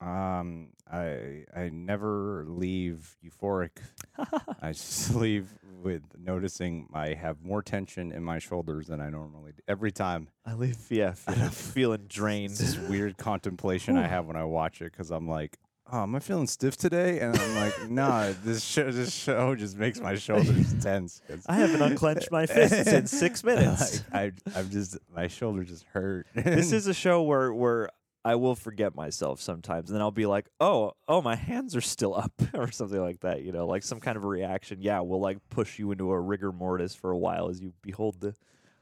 Um, 0.00 0.70
I 0.90 1.44
I 1.54 1.70
never 1.72 2.44
leave 2.48 3.16
euphoric. 3.24 3.78
I 4.60 4.72
just 4.72 5.14
leave 5.14 5.46
with 5.80 6.02
noticing 6.18 6.88
I 6.92 7.14
have 7.14 7.44
more 7.44 7.62
tension 7.62 8.10
in 8.10 8.24
my 8.24 8.40
shoulders 8.40 8.88
than 8.88 9.00
I 9.00 9.10
normally 9.10 9.52
do. 9.52 9.62
Every 9.68 9.92
time. 9.92 10.28
i 10.44 10.54
leave 10.54 10.76
yeah 10.90 11.12
feeling, 11.14 11.50
feeling 11.50 12.00
It's 12.06 12.14
drained 12.14 12.56
this 12.56 12.76
weird 12.76 13.16
contemplation 13.16 13.96
I 13.96 14.08
have 14.08 14.26
when 14.26 14.34
I 14.34 14.44
watch 14.44 14.82
it 14.82 14.90
because 14.90 15.12
I'm 15.12 15.28
like, 15.28 15.56
oh, 15.92 16.02
am 16.02 16.14
I 16.14 16.20
feeling 16.20 16.46
stiff 16.46 16.76
today? 16.76 17.20
And 17.20 17.36
I'm 17.36 17.54
like, 17.56 17.90
nah, 17.90 18.32
this 18.44 18.62
show, 18.64 18.90
this 18.90 19.12
show 19.14 19.54
just 19.54 19.76
makes 19.76 20.00
my 20.00 20.14
shoulders 20.14 20.74
tense. 20.82 21.20
i 21.46 21.56
haven't 21.56 21.82
unclenched 21.82 22.30
my 22.30 22.46
fists 22.46 22.92
in 22.92 23.06
six 23.06 23.42
minutes 23.44 24.02
Like, 24.12 24.34
I, 24.54 24.58
I'm 24.58 24.70
just, 24.70 24.98
my 25.14 25.28
shoulders 25.28 25.68
just 25.68 25.84
hurt. 25.92 26.26
this 26.34 26.72
is 26.72 26.86
a 26.88 26.94
show 26.94 27.22
where 27.22 27.52
where 27.52 27.88
I 28.24 28.34
will 28.34 28.56
forget 28.56 28.94
myself 28.94 29.40
sometimes, 29.40 29.88
and 29.88 29.94
then 29.94 30.02
I'll 30.02 30.10
be 30.10 30.26
like, 30.26 30.50
"Oh, 30.60 30.92
oh, 31.06 31.22
my 31.22 31.36
hands 31.36 31.74
are 31.76 31.80
still 31.80 32.14
up," 32.14 32.32
or 32.52 32.70
something 32.70 33.00
like 33.00 33.20
that. 33.20 33.42
You 33.42 33.52
know, 33.52 33.66
like 33.66 33.82
some 33.84 34.00
kind 34.00 34.18
of 34.18 34.24
a 34.24 34.26
reaction. 34.26 34.82
Yeah, 34.82 35.00
will 35.00 35.20
like 35.20 35.38
push 35.48 35.78
you 35.78 35.90
into 35.92 36.10
a 36.10 36.20
rigor 36.20 36.52
mortis 36.52 36.94
for 36.94 37.10
a 37.10 37.16
while 37.16 37.48
as 37.48 37.60
you 37.60 37.72
behold 37.80 38.20
the 38.20 38.34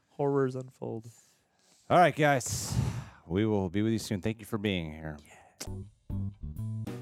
horrors 0.09 0.55
unfold. 0.55 1.05
All 1.89 1.99
right, 1.99 2.15
guys. 2.15 2.73
We 3.25 3.45
will 3.45 3.69
be 3.69 3.83
with 3.83 3.93
you 3.93 3.99
soon. 3.99 4.21
Thank 4.21 4.39
you 4.39 4.45
for 4.45 4.57
being 4.57 4.91
here. 4.91 5.17
Yeah. 5.25 6.96